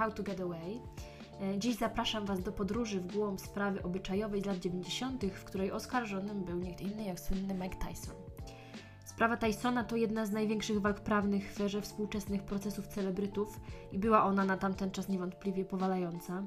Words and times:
How 0.00 0.10
to 0.10 0.22
Get 0.22 0.40
Away. 0.40 0.80
E, 1.40 1.58
Dziś 1.58 1.76
zapraszam 1.76 2.26
Was 2.26 2.42
do 2.42 2.52
podróży 2.52 3.00
w 3.00 3.12
głąb 3.16 3.40
sprawy 3.40 3.82
obyczajowej 3.82 4.42
z 4.42 4.46
lat 4.46 4.58
90., 4.58 5.24
w 5.24 5.44
której 5.44 5.72
oskarżonym 5.72 6.44
był 6.44 6.58
nikt 6.58 6.80
inny 6.80 7.04
jak 7.04 7.20
słynny 7.20 7.54
Mike 7.54 7.76
Tyson. 7.76 8.14
Sprawa 9.04 9.36
Tysona 9.36 9.84
to 9.84 9.96
jedna 9.96 10.26
z 10.26 10.30
największych 10.30 10.80
walk 10.80 11.00
prawnych 11.00 11.52
w 11.52 11.60
erze 11.60 11.82
współczesnych 11.82 12.42
procesów 12.42 12.86
celebrytów 12.86 13.60
i 13.92 13.98
była 13.98 14.24
ona 14.24 14.44
na 14.44 14.56
tamten 14.56 14.90
czas 14.90 15.08
niewątpliwie 15.08 15.64
powalająca. 15.64 16.42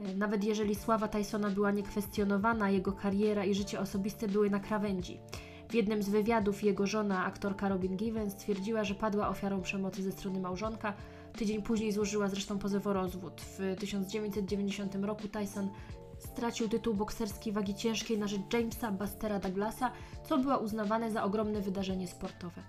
E, 0.00 0.14
Nawet 0.14 0.44
jeżeli 0.44 0.74
sława 0.74 1.08
Tysona 1.08 1.50
była 1.50 1.70
niekwestionowana, 1.70 2.70
jego 2.70 2.92
kariera 2.92 3.44
i 3.44 3.54
życie 3.54 3.80
osobiste 3.80 4.28
były 4.28 4.50
na 4.50 4.60
krawędzi. 4.60 5.20
W 5.68 5.74
jednym 5.74 6.02
z 6.02 6.08
wywiadów 6.08 6.62
jego 6.62 6.86
żona, 6.86 7.24
aktorka 7.24 7.68
Robin 7.68 7.96
Givens, 7.96 8.32
stwierdziła, 8.32 8.84
że 8.84 8.94
padła 8.94 9.28
ofiarą 9.28 9.62
przemocy 9.62 10.02
ze 10.02 10.12
strony 10.12 10.40
małżonka. 10.40 10.94
Tydzień 11.38 11.62
później 11.62 11.92
złożyła 11.92 12.28
zresztą 12.28 12.58
pozew 12.58 12.86
o 12.86 12.92
rozwód. 12.92 13.40
W 13.40 13.76
1990 13.80 14.94
roku 14.94 15.28
Tyson 15.28 15.70
stracił 16.18 16.68
tytuł 16.68 16.94
bokserski 16.94 17.52
wagi 17.52 17.74
ciężkiej 17.74 18.18
na 18.18 18.26
rzecz 18.26 18.40
Jamesa 18.52 18.92
Bastera 18.92 19.38
Douglasa, 19.38 19.90
co 20.28 20.38
było 20.38 20.58
uznawane 20.58 21.10
za 21.10 21.24
ogromne 21.24 21.60
wydarzenie 21.60 22.08
sportowe. 22.08 22.62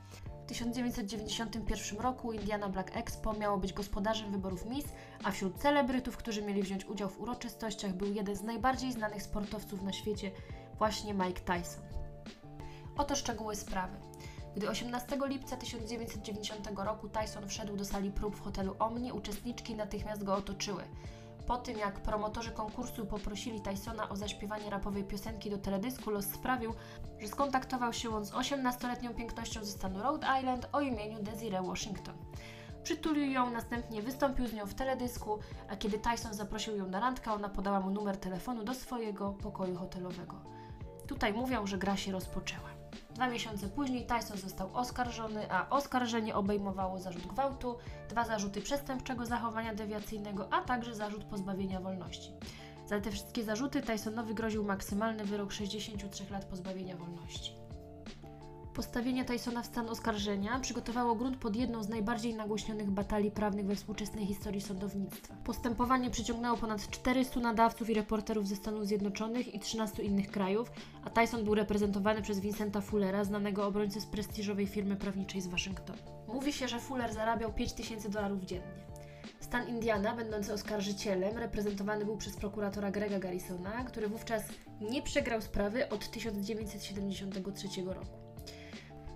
W 0.43 0.47
1991 0.47 1.99
roku 1.99 2.33
Indiana 2.33 2.69
Black 2.69 2.97
Expo 2.97 3.33
miało 3.33 3.57
być 3.57 3.73
gospodarzem 3.73 4.31
wyborów 4.31 4.65
Miss, 4.65 4.85
a 5.23 5.31
wśród 5.31 5.57
celebrytów, 5.57 6.17
którzy 6.17 6.41
mieli 6.41 6.63
wziąć 6.63 6.85
udział 6.85 7.09
w 7.09 7.21
uroczystościach, 7.21 7.93
był 7.93 8.13
jeden 8.13 8.35
z 8.35 8.43
najbardziej 8.43 8.91
znanych 8.91 9.21
sportowców 9.21 9.81
na 9.81 9.93
świecie, 9.93 10.31
właśnie 10.77 11.13
Mike 11.13 11.41
Tyson. 11.41 11.83
Oto 12.97 13.15
szczegóły 13.15 13.55
sprawy. 13.55 13.97
Gdy 14.55 14.69
18 14.69 15.17
lipca 15.25 15.57
1990 15.57 16.69
roku 16.77 17.09
Tyson 17.09 17.47
wszedł 17.47 17.77
do 17.77 17.85
sali 17.85 18.11
prób 18.11 18.35
w 18.35 18.41
hotelu 18.41 18.75
Omni, 18.79 19.11
uczestniczki 19.11 19.75
natychmiast 19.75 20.23
go 20.23 20.35
otoczyły. 20.35 20.83
Po 21.47 21.57
tym 21.57 21.77
jak 21.77 21.99
promotorzy 21.99 22.51
konkursu 22.51 23.05
poprosili 23.05 23.61
Tysona 23.61 24.09
o 24.09 24.15
zaśpiewanie 24.15 24.69
rapowej 24.69 25.03
piosenki 25.03 25.49
do 25.49 25.57
teledysku, 25.57 26.11
los 26.11 26.25
sprawił, 26.25 26.73
że 27.19 27.27
skontaktował 27.27 27.93
się 27.93 28.15
on 28.15 28.25
z 28.25 28.31
18-letnią 28.31 29.15
pięknością 29.15 29.65
ze 29.65 29.71
stanu 29.71 29.99
Rhode 29.99 30.27
Island 30.39 30.67
o 30.71 30.81
imieniu 30.81 31.23
Desiree 31.23 31.67
Washington. 31.67 32.15
Przytulił 32.83 33.31
ją, 33.31 33.49
następnie 33.49 34.01
wystąpił 34.01 34.47
z 34.47 34.53
nią 34.53 34.65
w 34.65 34.73
teledysku, 34.73 35.39
a 35.69 35.75
kiedy 35.75 35.99
Tyson 35.99 36.33
zaprosił 36.33 36.75
ją 36.75 36.87
na 36.87 36.99
randkę, 36.99 37.31
ona 37.31 37.49
podała 37.49 37.79
mu 37.79 37.89
numer 37.89 38.17
telefonu 38.17 38.63
do 38.63 38.73
swojego 38.73 39.31
pokoju 39.31 39.75
hotelowego. 39.75 40.35
Tutaj 41.07 41.33
mówią, 41.33 41.67
że 41.67 41.77
gra 41.77 41.97
się 41.97 42.11
rozpoczęła. 42.11 42.74
Dwa 43.15 43.27
miesiące 43.27 43.69
później 43.69 44.05
Tyson 44.05 44.37
został 44.37 44.69
oskarżony, 44.73 45.51
a 45.51 45.69
oskarżenie 45.69 46.35
obejmowało 46.35 46.99
zarzut 46.99 47.27
gwałtu, 47.27 47.77
dwa 48.09 48.25
zarzuty 48.25 48.61
przestępczego 48.61 49.25
zachowania 49.25 49.75
dewiacyjnego, 49.75 50.53
a 50.53 50.61
także 50.61 50.95
zarzut 50.95 51.23
pozbawienia 51.23 51.79
wolności. 51.79 52.31
Za 52.85 53.01
te 53.01 53.11
wszystkie 53.11 53.43
zarzuty 53.43 53.81
Tysonowi 53.81 54.33
groził 54.33 54.63
maksymalny 54.63 55.25
wyrok 55.25 55.51
63 55.51 56.23
lat 56.31 56.45
pozbawienia 56.45 56.97
wolności. 56.97 57.64
Postawienie 58.75 59.25
Tysona 59.25 59.61
w 59.61 59.65
stan 59.65 59.89
oskarżenia 59.89 60.59
przygotowało 60.59 61.15
grunt 61.15 61.37
pod 61.37 61.55
jedną 61.55 61.83
z 61.83 61.89
najbardziej 61.89 62.35
nagłośnionych 62.35 62.91
batalii 62.91 63.31
prawnych 63.31 63.65
we 63.65 63.75
współczesnej 63.75 64.25
historii 64.25 64.61
sądownictwa. 64.61 65.35
Postępowanie 65.43 66.09
przyciągnęło 66.09 66.57
ponad 66.57 66.89
400 66.89 67.39
nadawców 67.39 67.89
i 67.89 67.93
reporterów 67.93 68.47
ze 68.47 68.55
Stanów 68.55 68.87
Zjednoczonych 68.87 69.53
i 69.53 69.59
13 69.59 70.03
innych 70.03 70.31
krajów, 70.31 70.71
a 71.03 71.09
Tyson 71.09 71.43
był 71.43 71.55
reprezentowany 71.55 72.21
przez 72.21 72.39
Vincenta 72.39 72.81
Fullera, 72.81 73.23
znanego 73.23 73.67
obrońcy 73.67 74.01
z 74.01 74.05
prestiżowej 74.05 74.67
firmy 74.67 74.95
prawniczej 74.95 75.41
z 75.41 75.47
Waszyngtonu. 75.47 75.99
Mówi 76.27 76.53
się, 76.53 76.67
że 76.67 76.79
Fuller 76.79 77.13
zarabiał 77.13 77.53
5000 77.53 78.09
dolarów 78.09 78.43
dziennie. 78.43 78.85
Stan 79.39 79.67
Indiana, 79.67 80.15
będący 80.15 80.53
oskarżycielem, 80.53 81.37
reprezentowany 81.37 82.05
był 82.05 82.17
przez 82.17 82.35
prokuratora 82.35 82.91
Grega 82.91 83.19
Garrisona, 83.19 83.83
który 83.83 84.07
wówczas 84.07 84.43
nie 84.81 85.01
przegrał 85.01 85.41
sprawy 85.41 85.89
od 85.89 86.11
1973 86.11 87.67
roku. 87.85 88.24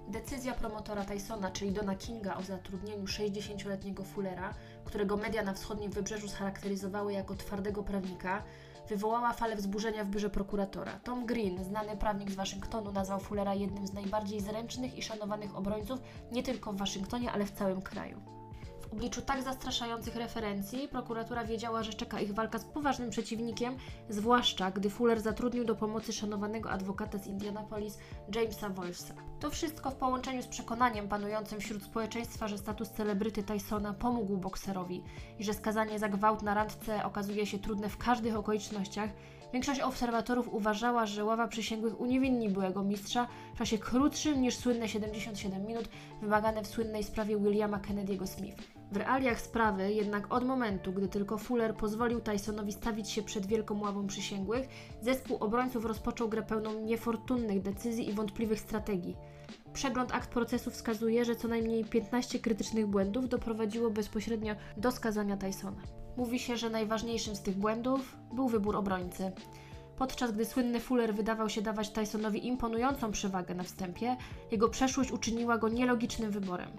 Decyzja 0.09 0.53
promotora 0.53 1.05
Tysona, 1.05 1.51
czyli 1.51 1.71
Dona 1.71 1.95
Kinga 1.95 2.37
o 2.37 2.43
zatrudnieniu 2.43 3.05
60-letniego 3.05 4.03
Fullera, 4.03 4.53
którego 4.85 5.17
media 5.17 5.43
na 5.43 5.53
wschodnim 5.53 5.91
wybrzeżu 5.91 6.27
scharakteryzowały 6.27 7.13
jako 7.13 7.35
twardego 7.35 7.83
prawnika, 7.83 8.43
wywołała 8.87 9.33
falę 9.33 9.55
wzburzenia 9.55 10.03
w 10.03 10.09
biurze 10.09 10.29
prokuratora. 10.29 10.99
Tom 11.03 11.25
Green, 11.25 11.63
znany 11.63 11.97
prawnik 11.97 12.31
z 12.31 12.35
Waszyngtonu, 12.35 12.91
nazwał 12.91 13.19
Fullera 13.19 13.53
jednym 13.53 13.87
z 13.87 13.93
najbardziej 13.93 14.41
zręcznych 14.41 14.97
i 14.97 15.01
szanowanych 15.01 15.55
obrońców 15.55 15.99
nie 16.31 16.43
tylko 16.43 16.73
w 16.73 16.77
Waszyngtonie, 16.77 17.31
ale 17.31 17.45
w 17.45 17.51
całym 17.51 17.81
kraju. 17.81 18.21
W 18.81 18.93
obliczu 18.93 19.21
tak 19.21 19.43
zastraszających 19.43 20.15
referencji 20.15 20.87
prokuratura 20.87 21.43
wiedziała, 21.43 21.83
że 21.83 21.93
czeka 21.93 22.19
ich 22.19 22.33
walka 22.33 22.59
z 22.59 22.65
poważnym 22.65 23.09
przeciwnikiem, 23.09 23.77
zwłaszcza 24.09 24.71
gdy 24.71 24.89
Fuller 24.89 25.21
zatrudnił 25.21 25.65
do 25.65 25.75
pomocy 25.75 26.13
szanowanego 26.13 26.71
adwokata 26.71 27.17
z 27.17 27.27
Indianapolis 27.27 27.97
Jamesa 28.35 28.69
Wolfsa. 28.69 29.13
To 29.39 29.49
wszystko 29.49 29.91
w 29.91 29.95
połączeniu 29.95 30.41
z 30.41 30.47
przekonaniem 30.47 31.07
panującym 31.07 31.59
wśród 31.59 31.83
społeczeństwa, 31.83 32.47
że 32.47 32.57
status 32.57 32.89
celebryty 32.89 33.43
Tysona 33.43 33.93
pomógł 33.93 34.37
bokserowi 34.37 35.03
i 35.39 35.43
że 35.43 35.53
skazanie 35.53 35.99
za 35.99 36.09
gwałt 36.09 36.41
na 36.41 36.53
randce 36.53 37.05
okazuje 37.05 37.45
się 37.45 37.59
trudne 37.59 37.89
w 37.89 37.97
każdych 37.97 38.35
okolicznościach, 38.35 39.09
Większość 39.53 39.79
obserwatorów 39.79 40.53
uważała, 40.53 41.05
że 41.05 41.25
ława 41.25 41.47
przysięgłych 41.47 42.01
uniewinni 42.01 42.49
byłego 42.49 42.83
mistrza 42.83 43.27
w 43.55 43.57
czasie 43.57 43.77
krótszym 43.77 44.41
niż 44.41 44.55
słynne 44.55 44.89
77 44.89 45.65
minut 45.65 45.89
wymagane 46.21 46.63
w 46.63 46.67
słynnej 46.67 47.03
sprawie 47.03 47.37
Williama 47.37 47.79
Kennedy'ego 47.79 48.27
Smith. 48.27 48.63
W 48.91 48.97
realiach 48.97 49.41
sprawy 49.41 49.93
jednak 49.93 50.33
od 50.33 50.45
momentu, 50.45 50.93
gdy 50.93 51.07
tylko 51.07 51.37
Fuller 51.37 51.75
pozwolił 51.75 52.21
Tysonowi 52.21 52.71
stawić 52.71 53.09
się 53.09 53.23
przed 53.23 53.45
wielką 53.45 53.81
ławą 53.81 54.07
przysięgłych, 54.07 54.67
zespół 55.01 55.37
obrońców 55.37 55.85
rozpoczął 55.85 56.29
grę 56.29 56.43
pełną 56.43 56.79
niefortunnych 56.81 57.61
decyzji 57.61 58.09
i 58.09 58.13
wątpliwych 58.13 58.59
strategii. 58.59 59.17
Przegląd 59.73 60.13
akt 60.13 60.29
procesu 60.29 60.71
wskazuje, 60.71 61.25
że 61.25 61.35
co 61.35 61.47
najmniej 61.47 61.85
15 61.85 62.39
krytycznych 62.39 62.87
błędów 62.87 63.29
doprowadziło 63.29 63.89
bezpośrednio 63.89 64.55
do 64.77 64.91
skazania 64.91 65.37
Tysona. 65.37 65.81
Mówi 66.17 66.39
się, 66.39 66.57
że 66.57 66.69
najważniejszym 66.69 67.35
z 67.35 67.41
tych 67.41 67.57
błędów 67.57 68.17
był 68.33 68.47
wybór 68.47 68.75
obrońcy. 68.75 69.31
Podczas 69.97 70.31
gdy 70.31 70.45
słynny 70.45 70.79
Fuller 70.79 71.15
wydawał 71.15 71.49
się 71.49 71.61
dawać 71.61 71.89
Tysonowi 71.89 72.47
imponującą 72.47 73.11
przewagę 73.11 73.55
na 73.55 73.63
wstępie, 73.63 74.17
jego 74.51 74.69
przeszłość 74.69 75.11
uczyniła 75.11 75.57
go 75.57 75.69
nielogicznym 75.69 76.31
wyborem. 76.31 76.69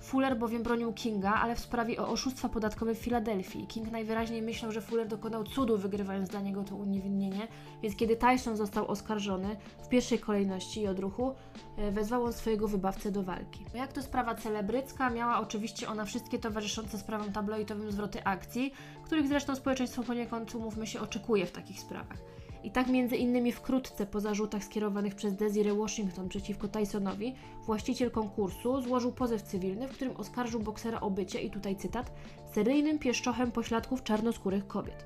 Fuller 0.00 0.38
bowiem 0.38 0.62
bronił 0.62 0.92
Kinga, 0.92 1.34
ale 1.34 1.54
w 1.54 1.60
sprawie 1.60 2.00
o 2.00 2.08
oszustwa 2.08 2.48
podatkowe 2.48 2.94
w 2.94 2.98
Filadelfii. 2.98 3.66
King 3.66 3.90
najwyraźniej 3.92 4.42
myślał, 4.42 4.72
że 4.72 4.80
Fuller 4.80 5.08
dokonał 5.08 5.44
cudu, 5.44 5.78
wygrywając 5.78 6.28
dla 6.28 6.40
niego 6.40 6.64
to 6.64 6.76
uniewinnienie, 6.76 7.48
więc 7.82 7.96
kiedy 7.96 8.16
Tyson 8.16 8.56
został 8.56 8.88
oskarżony 8.88 9.56
w 9.82 9.88
pierwszej 9.88 10.18
kolejności 10.18 10.80
i 10.80 10.88
odruchu, 10.88 11.34
e, 11.76 11.90
wezwał 11.90 12.24
on 12.24 12.32
swojego 12.32 12.68
wybawcę 12.68 13.12
do 13.12 13.22
walki. 13.22 13.64
Jak 13.74 13.92
to 13.92 14.02
sprawa 14.02 14.34
celebrycka, 14.34 15.10
miała 15.10 15.40
oczywiście 15.40 15.88
ona 15.88 16.04
wszystkie 16.04 16.38
towarzyszące 16.38 16.98
sprawom 16.98 17.32
tabloidowym 17.32 17.92
zwroty 17.92 18.24
akcji, 18.24 18.72
których 19.04 19.28
zresztą 19.28 19.56
społeczeństwo 19.56 20.02
poniekąd, 20.02 20.54
umówmy 20.54 20.86
się, 20.86 21.00
oczekuje 21.00 21.46
w 21.46 21.52
takich 21.52 21.80
sprawach. 21.80 22.18
I 22.64 22.70
tak 22.70 22.88
między 22.88 23.16
innymi 23.16 23.52
wkrótce 23.52 24.06
po 24.06 24.20
zarzutach 24.20 24.64
skierowanych 24.64 25.14
przez 25.14 25.34
Desiree 25.34 25.76
Washington 25.76 26.28
przeciwko 26.28 26.68
Tysonowi, 26.68 27.34
właściciel 27.66 28.10
konkursu 28.10 28.82
złożył 28.82 29.12
pozew 29.12 29.42
cywilny, 29.42 29.88
w 29.88 29.92
którym 29.92 30.16
oskarżył 30.16 30.60
boksera 30.60 31.00
o 31.00 31.10
bycie, 31.10 31.40
i 31.40 31.50
tutaj 31.50 31.76
cytat, 31.76 32.12
seryjnym 32.54 32.98
pieszczochem 32.98 33.52
pośladków 33.52 34.02
czarnoskórych 34.02 34.66
kobiet. 34.66 35.04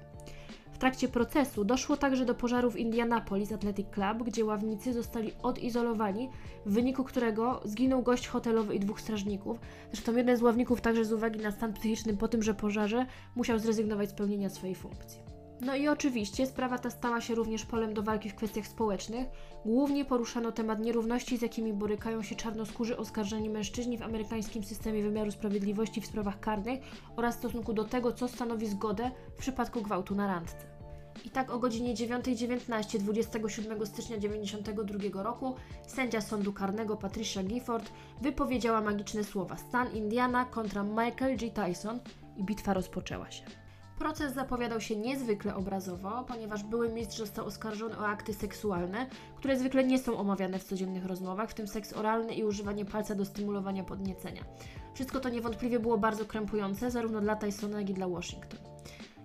W 0.73 0.79
trakcie 0.79 1.09
procesu 1.09 1.65
doszło 1.65 1.97
także 1.97 2.25
do 2.25 2.35
pożaru 2.35 2.71
w 2.71 2.77
Indianapolis 2.77 3.53
Athletic 3.53 3.87
Club, 3.91 4.23
gdzie 4.27 4.45
ławnicy 4.45 4.93
zostali 4.93 5.33
odizolowani, 5.43 6.29
w 6.67 6.73
wyniku 6.73 7.05
którego 7.05 7.61
zginął 7.65 8.03
gość 8.03 8.29
hotelowy 8.29 8.75
i 8.75 8.81
dwóch 8.81 9.01
strażników. 9.01 9.59
Zresztą 9.93 10.17
jeden 10.17 10.37
z 10.37 10.43
ławników 10.43 10.81
także 10.81 11.05
z 11.05 11.13
uwagi 11.13 11.41
na 11.41 11.51
stan 11.51 11.73
psychiczny 11.73 12.17
po 12.17 12.29
tymże 12.29 12.55
pożarze 12.55 13.07
musiał 13.35 13.59
zrezygnować 13.59 14.11
z 14.11 14.15
pełnienia 14.15 14.51
swojej 14.51 14.75
funkcji. 14.75 15.34
No 15.61 15.77
i 15.77 15.89
oczywiście 15.89 16.47
sprawa 16.47 16.79
ta 16.79 16.91
stała 16.91 17.21
się 17.21 17.35
również 17.35 17.65
polem 17.65 17.95
do 17.95 18.03
walki 18.03 18.31
w 18.31 18.35
kwestiach 18.35 18.67
społecznych. 18.67 19.29
Głównie 19.65 20.05
poruszano 20.05 20.53
temat 20.53 20.81
nierówności, 20.81 21.39
z 21.39 21.43
jakimi 21.43 21.73
borykają 21.73 22.23
się 22.23 22.35
czarnoskórzy 22.35 22.97
oskarżeni 22.97 23.51
mężczyźni 23.51 23.99
w 23.99 24.03
amerykańskim 24.03 24.65
systemie 24.65 25.03
wymiaru 25.03 25.31
sprawiedliwości 25.31 26.01
w 26.01 26.07
sprawach 26.07 26.41
karnych 26.41 26.81
oraz 27.17 27.37
w 27.37 27.39
stosunku 27.39 27.73
do 27.73 27.85
tego, 27.85 28.13
co 28.13 28.29
stanowi 28.29 28.67
zgodę 28.67 29.11
w 29.35 29.39
przypadku 29.39 29.83
gwałtu 29.83 30.15
na 30.15 30.27
randce. 30.27 30.57
I 31.25 31.31
tak 31.31 31.51
o 31.51 31.59
godzinie 31.59 31.95
9.19 31.95 32.99
27 32.99 33.87
stycznia 33.87 34.17
1992 34.17 35.23
roku 35.23 35.55
sędzia 35.87 36.21
sądu 36.21 36.53
karnego 36.53 36.97
Patricia 36.97 37.43
Gifford 37.43 37.93
wypowiedziała 38.23 38.81
magiczne 38.81 39.25
słowa 39.25 39.57
Stan 39.57 39.93
Indiana 39.93 40.45
kontra 40.45 40.83
Michael 40.83 41.37
G. 41.37 41.51
Tyson 41.51 42.01
i 42.37 42.45
bitwa 42.45 42.75
rozpoczęła 42.75 43.31
się. 43.31 43.64
Proces 43.99 44.35
zapowiadał 44.35 44.81
się 44.81 44.97
niezwykle 44.97 45.55
obrazowo, 45.55 46.25
ponieważ 46.29 46.63
były 46.63 46.89
mistrz 46.89 47.19
został 47.19 47.47
oskarżony 47.47 47.99
o 47.99 48.07
akty 48.07 48.35
seksualne, 48.35 49.07
które 49.37 49.59
zwykle 49.59 49.85
nie 49.85 49.99
są 49.99 50.17
omawiane 50.17 50.59
w 50.59 50.65
codziennych 50.65 51.07
rozmowach, 51.07 51.51
w 51.51 51.55
tym 51.55 51.69
seks 51.69 51.93
oralny 51.93 52.35
i 52.35 52.45
używanie 52.45 52.85
palca 52.85 53.15
do 53.15 53.25
stymulowania 53.25 53.85
podniecenia. 53.85 54.45
Wszystko 54.95 55.21
to 55.21 55.29
niewątpliwie 55.29 55.81
było 55.81 55.99
bardzo 55.99 56.25
krępujące, 56.25 56.91
zarówno 56.91 57.21
dla 57.21 57.37
Tysona, 57.37 57.81
jak 57.81 57.91
i 57.91 57.95
dla 57.95 58.09
Washington. 58.09 58.61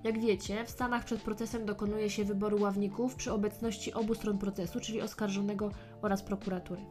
Jak 0.03 0.19
wiecie, 0.19 0.65
w 0.65 0.69
Stanach 0.69 1.05
przed 1.05 1.21
procesem 1.21 1.65
dokonuje 1.65 2.09
się 2.09 2.25
wyboru 2.25 2.61
ławników 2.61 3.15
przy 3.15 3.31
obecności 3.31 3.93
obu 3.93 4.15
stron 4.15 4.37
procesu, 4.37 4.79
czyli 4.79 5.01
oskarżonego 5.01 5.71
oraz 6.01 6.23
prokuratury. 6.23 6.81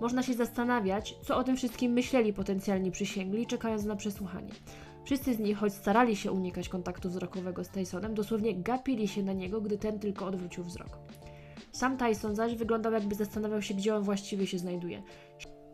Można 0.00 0.22
się 0.22 0.34
zastanawiać, 0.34 1.14
co 1.22 1.36
o 1.36 1.44
tym 1.44 1.56
wszystkim 1.56 1.92
myśleli 1.92 2.32
potencjalni 2.32 2.90
przysięgli, 2.90 3.46
czekając 3.46 3.84
na 3.84 3.96
przesłuchanie. 3.96 4.52
Wszyscy 5.04 5.34
z 5.34 5.38
nich, 5.38 5.58
choć 5.58 5.72
starali 5.72 6.16
się 6.16 6.32
unikać 6.32 6.68
kontaktu 6.68 7.08
wzrokowego 7.08 7.64
z 7.64 7.68
Tysonem, 7.68 8.14
dosłownie 8.14 8.54
gapili 8.54 9.08
się 9.08 9.22
na 9.22 9.32
niego, 9.32 9.60
gdy 9.60 9.78
ten 9.78 9.98
tylko 9.98 10.26
odwrócił 10.26 10.64
wzrok. 10.64 10.98
Sam 11.72 11.96
Tyson 11.96 12.34
zaś 12.34 12.54
wyglądał 12.54 12.92
jakby 12.92 13.14
zastanawiał 13.14 13.62
się, 13.62 13.74
gdzie 13.74 13.96
on 13.96 14.02
właściwie 14.02 14.46
się 14.46 14.58
znajduje. 14.58 15.02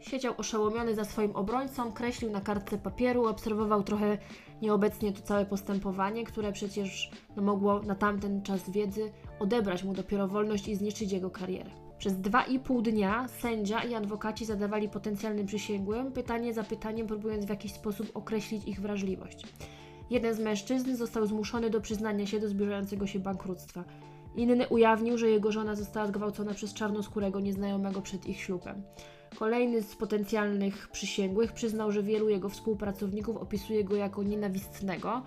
Siedział 0.01 0.35
oszołomiony 0.37 0.95
za 0.95 1.05
swoim 1.05 1.37
obrońcą, 1.37 1.93
kreślił 1.93 2.31
na 2.31 2.41
kartce 2.41 2.79
papieru, 2.79 3.27
obserwował 3.27 3.83
trochę 3.83 4.19
nieobecnie 4.63 5.13
to 5.13 5.23
całe 5.23 5.47
postępowanie, 5.47 6.25
które 6.25 6.53
przecież 6.53 7.11
no, 7.37 7.43
mogło 7.43 7.83
na 7.83 7.95
tamten 7.95 8.43
czas 8.43 8.71
wiedzy 8.71 9.13
odebrać 9.41 9.85
mu 9.85 9.93
dopiero 9.93 10.29
wolność 10.29 10.69
i 10.69 10.77
zniszczyć 10.77 11.13
jego 11.13 11.31
karierę. 11.31 11.90
Przez 12.01 12.21
dwa 12.21 12.45
i 12.45 12.59
pół 12.59 12.83
dnia 12.83 13.29
sędzia 13.29 13.83
i 13.83 13.95
adwokaci 13.95 14.45
zadawali 14.45 14.89
potencjalnym 14.89 15.47
przysięgłym 15.47 16.13
pytanie 16.13 16.55
za 16.55 16.65
pytaniem, 16.65 17.07
próbując 17.07 17.45
w 17.45 17.49
jakiś 17.49 17.73
sposób 17.73 18.11
określić 18.15 18.69
ich 18.69 18.81
wrażliwość. 18.81 19.47
Jeden 20.11 20.35
z 20.35 20.39
mężczyzn 20.39 20.97
został 20.97 21.27
zmuszony 21.27 21.71
do 21.71 21.81
przyznania 21.81 22.27
się 22.27 22.41
do 22.41 22.49
zbliżającego 22.49 23.07
się 23.07 23.19
bankructwa. 23.19 23.85
Inny 24.37 24.69
ujawnił, 24.69 25.19
że 25.19 25.31
jego 25.31 25.53
żona 25.53 25.75
została 25.75 26.07
zgwałcona 26.07 26.55
przez 26.55 26.75
czarnoskórego 26.75 27.41
nieznajomego 27.41 28.03
przed 28.03 28.27
ich 28.27 28.41
ślubem. 28.41 28.83
Kolejny 29.39 29.83
z 29.83 29.97
potencjalnych 29.97 30.89
przysięgłych 30.89 31.53
przyznał, 31.53 31.93
że 31.93 32.03
wielu 32.03 32.29
jego 32.29 32.49
współpracowników 32.49 33.37
opisuje 33.37 33.85
go 33.85 33.97
jako 33.97 34.23
nienawistnego. 34.23 35.23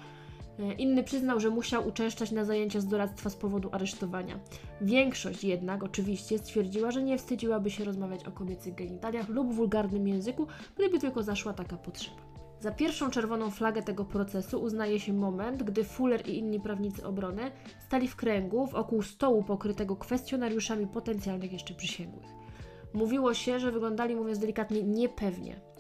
E, 0.60 0.74
inny 0.74 1.04
przyznał, 1.04 1.40
że 1.40 1.50
musiał 1.50 1.88
uczęszczać 1.88 2.32
na 2.32 2.46
zajęcia 2.46 2.82
z 2.82 2.88
doradztwa 2.88 3.30
z 3.30 3.36
powodu 3.36 3.70
aresztowania. 3.72 4.40
Większość 4.82 5.44
jednak 5.44 5.84
oczywiście 5.84 6.38
stwierdziła, 6.38 6.92
że 6.92 7.04
nie 7.04 7.18
wstydziłaby 7.18 7.72
się 7.72 7.84
rozmawiać 7.84 8.26
o 8.26 8.32
kobiecych 8.32 8.76
genitaliach 8.76 9.30
lub 9.30 9.54
wulgarnym 9.54 10.08
języku, 10.08 10.48
gdyby 10.76 11.00
tylko 11.00 11.24
zaszła 11.24 11.54
taka 11.54 11.78
potrzeba. 11.78 12.34
Za 12.60 12.72
pierwszą 12.72 13.10
czerwoną 13.10 13.52
flagę 13.52 13.84
tego 13.84 14.06
procesu 14.06 14.62
uznaje 14.62 15.00
się 15.00 15.14
moment, 15.14 15.64
gdy 15.64 15.84
Fuller 15.84 16.30
i 16.30 16.38
inni 16.38 16.60
prawnicy 16.60 17.06
obrony 17.06 17.52
stali 17.80 18.08
w 18.08 18.16
kręgu 18.16 18.66
wokół 18.66 19.02
stołu 19.02 19.44
pokrytego 19.44 19.96
kwestionariuszami 19.96 20.88
potencjalnych 20.88 21.54
jeszcze 21.54 21.74
przysięgłych. 21.74 22.26
Mówiło 22.94 23.34
się, 23.34 23.60
że 23.60 23.72
wyglądali, 23.72 24.16
mówiąc 24.16 24.40
delikatnie, 24.40 24.84
niepewnie. 24.84 25.73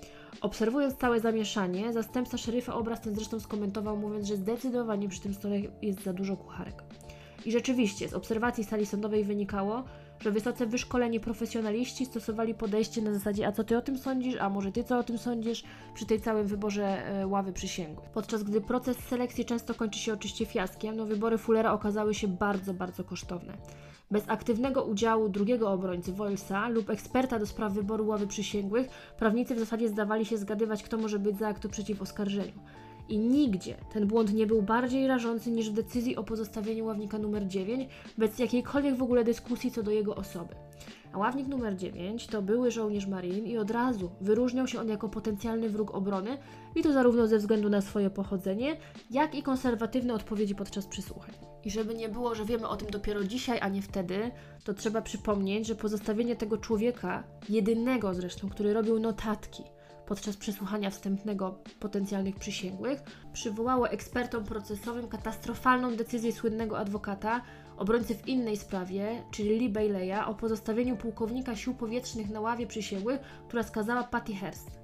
Obserwując 0.43 0.95
całe 0.95 1.19
zamieszanie, 1.19 1.93
zastępca 1.93 2.37
szeryfa 2.37 2.73
obraz 2.73 3.01
ten 3.01 3.15
zresztą 3.15 3.39
skomentował, 3.39 3.97
mówiąc, 3.97 4.27
że 4.27 4.35
zdecydowanie 4.35 5.09
przy 5.09 5.21
tym 5.21 5.33
stole 5.33 5.55
jest 5.81 6.03
za 6.03 6.13
dużo 6.13 6.37
kucharek. 6.37 6.83
I 7.45 7.51
rzeczywiście, 7.51 8.09
z 8.09 8.13
obserwacji 8.13 8.63
sali 8.63 8.85
sądowej 8.85 9.23
wynikało, 9.23 9.83
że 10.19 10.31
wysoce 10.31 10.65
wyszkoleni 10.65 11.19
profesjonaliści 11.19 12.05
stosowali 12.05 12.53
podejście 12.53 13.01
na 13.01 13.13
zasadzie 13.13 13.47
a 13.47 13.51
co 13.51 13.63
ty 13.63 13.77
o 13.77 13.81
tym 13.81 13.97
sądzisz, 13.97 14.35
a 14.35 14.49
może 14.49 14.71
ty 14.71 14.83
co 14.83 14.97
o 14.99 15.03
tym 15.03 15.17
sądzisz, 15.17 15.63
przy 15.93 16.05
tej 16.05 16.21
całym 16.21 16.47
wyborze 16.47 17.05
e, 17.05 17.27
ławy 17.27 17.53
przysięgłych. 17.53 18.09
Podczas 18.09 18.43
gdy 18.43 18.61
proces 18.61 18.97
selekcji 18.97 19.45
często 19.45 19.73
kończy 19.73 19.99
się 19.99 20.13
oczywiście 20.13 20.45
fiaskiem, 20.45 20.95
no 20.95 21.05
wybory 21.05 21.37
Fullera 21.37 21.73
okazały 21.73 22.13
się 22.13 22.27
bardzo, 22.27 22.73
bardzo 22.73 23.03
kosztowne. 23.03 23.53
Bez 24.11 24.23
aktywnego 24.29 24.83
udziału 24.83 25.29
drugiego 25.29 25.71
obrońcy 25.71 26.13
Wolsa 26.13 26.69
lub 26.69 26.89
eksperta 26.89 27.39
do 27.39 27.45
spraw 27.45 27.73
wyboru 27.73 28.07
ławy 28.07 28.27
przysięgłych, 28.27 28.87
prawnicy 29.17 29.55
w 29.55 29.59
zasadzie 29.59 29.89
zdawali 29.89 30.25
się 30.25 30.37
zgadywać, 30.37 30.83
kto 30.83 30.97
może 30.97 31.19
być 31.19 31.37
za 31.37 31.47
aktu 31.47 31.69
przeciw 31.69 32.01
oskarżeniu. 32.01 32.59
I 33.09 33.17
nigdzie 33.17 33.75
ten 33.93 34.07
błąd 34.07 34.33
nie 34.33 34.47
był 34.47 34.61
bardziej 34.61 35.07
rażący 35.07 35.51
niż 35.51 35.69
w 35.69 35.73
decyzji 35.73 36.15
o 36.15 36.23
pozostawieniu 36.23 36.85
ławnika 36.85 37.17
numer 37.17 37.47
9 37.47 37.89
bez 38.17 38.39
jakiejkolwiek 38.39 38.95
w 38.95 39.03
ogóle 39.03 39.23
dyskusji 39.23 39.71
co 39.71 39.83
do 39.83 39.91
jego 39.91 40.15
osoby. 40.15 40.55
A 41.13 41.17
ławnik 41.17 41.47
numer 41.47 41.75
9 41.75 42.27
to 42.27 42.41
były 42.41 42.71
żołnierz 42.71 43.07
Marine 43.07 43.47
i 43.47 43.57
od 43.57 43.71
razu 43.71 44.11
wyróżniał 44.21 44.67
się 44.67 44.79
on 44.79 44.89
jako 44.89 45.09
potencjalny 45.09 45.69
wróg 45.69 45.95
obrony 45.95 46.37
i 46.75 46.81
to 46.81 46.93
zarówno 46.93 47.27
ze 47.27 47.37
względu 47.37 47.69
na 47.69 47.81
swoje 47.81 48.09
pochodzenie, 48.09 48.77
jak 49.11 49.35
i 49.35 49.43
konserwatywne 49.43 50.13
odpowiedzi 50.13 50.55
podczas 50.55 50.87
przysłuchań. 50.87 51.52
I 51.65 51.71
żeby 51.71 51.95
nie 51.95 52.09
było, 52.09 52.35
że 52.35 52.45
wiemy 52.45 52.67
o 52.67 52.75
tym 52.75 52.89
dopiero 52.89 53.23
dzisiaj, 53.23 53.59
a 53.61 53.69
nie 53.69 53.81
wtedy, 53.81 54.31
to 54.63 54.73
trzeba 54.73 55.01
przypomnieć, 55.01 55.67
że 55.67 55.75
pozostawienie 55.75 56.35
tego 56.35 56.57
człowieka, 56.57 57.23
jedynego 57.49 58.13
zresztą, 58.13 58.49
który 58.49 58.73
robił 58.73 58.99
notatki, 58.99 59.63
podczas 60.05 60.37
przesłuchania 60.37 60.89
wstępnego 60.89 61.59
potencjalnych 61.79 62.35
przysięgłych, 62.35 62.99
przywołało 63.33 63.89
ekspertom 63.89 64.43
procesowym 64.43 65.07
katastrofalną 65.07 65.95
decyzję 65.95 66.31
słynnego 66.31 66.77
adwokata, 66.77 67.41
obrońcy 67.77 68.15
w 68.15 68.27
innej 68.27 68.57
sprawie, 68.57 69.23
czyli 69.31 69.59
Lee 69.59 69.69
Bayleya, 69.69 70.25
o 70.27 70.33
pozostawieniu 70.33 70.97
pułkownika 70.97 71.55
sił 71.55 71.75
powietrznych 71.75 72.29
na 72.29 72.41
ławie 72.41 72.67
przysięgłych, 72.67 73.21
która 73.47 73.63
skazała 73.63 74.03
Patty 74.03 74.33
Hearst. 74.33 74.82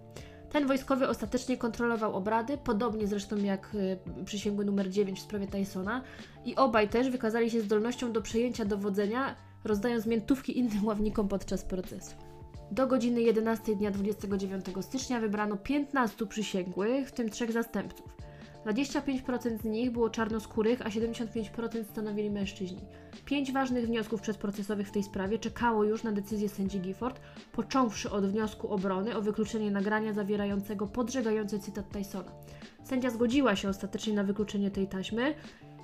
Ten 0.51 0.68
wojskowy 0.68 1.07
ostatecznie 1.07 1.57
kontrolował 1.57 2.16
obrady, 2.16 2.57
podobnie 2.57 3.07
zresztą 3.07 3.38
jak 3.38 3.75
y, 3.75 4.00
przysięgły 4.25 4.66
numer 4.66 4.90
9 4.90 5.19
w 5.19 5.24
sprawie 5.24 5.48
Tysona, 5.48 6.01
i 6.46 6.56
obaj 6.56 6.90
też 6.90 7.10
wykazali 7.10 7.51
się 7.51 7.62
zdolnością 7.62 8.12
do 8.12 8.22
przejęcia 8.22 8.66
dowodzenia, 8.66 9.36
rozdając 9.63 10.06
miętówki 10.06 10.57
innym 10.57 10.86
ławnikom 10.86 11.28
podczas 11.28 11.63
procesu. 11.63 12.16
Do 12.72 12.88
godziny 12.88 13.22
11 13.22 13.75
dnia 13.75 13.92
29 13.92 14.66
stycznia 14.81 15.19
wybrano 15.19 15.57
15 15.57 16.28
przysięgłych, 16.28 17.07
w 17.07 17.12
tym 17.12 17.30
trzech 17.30 17.52
zastępców. 17.52 18.19
25% 18.74 19.62
z 19.62 19.63
nich 19.63 19.92
było 19.92 20.10
czarnoskórych, 20.10 20.81
a 20.81 20.89
75% 20.89 21.83
stanowili 21.83 22.30
mężczyźni. 22.30 22.81
Pięć 23.25 23.51
ważnych 23.51 23.86
wniosków 23.86 24.21
przedprocesowych 24.21 24.88
w 24.88 24.92
tej 24.92 25.04
sprawie 25.04 25.39
czekało 25.39 25.83
już 25.83 26.04
na 26.04 26.12
decyzję 26.12 26.50
sędzi 26.50 26.80
Gifford, 26.80 27.19
począwszy 27.51 28.12
od 28.12 28.25
wniosku 28.25 28.68
obrony 28.74 29.16
o 29.16 29.21
wykluczenie 29.21 29.71
nagrania 29.71 30.13
zawierającego 30.13 30.88
podżegający 30.88 31.60
cytat 31.60 31.89
Tysona. 31.89 32.31
Sędzia 32.83 33.10
zgodziła 33.10 33.56
się 33.56 33.69
ostatecznie 33.69 34.13
na 34.13 34.24
wykluczenie 34.24 34.71
tej 34.71 34.88
taśmy, 34.88 35.33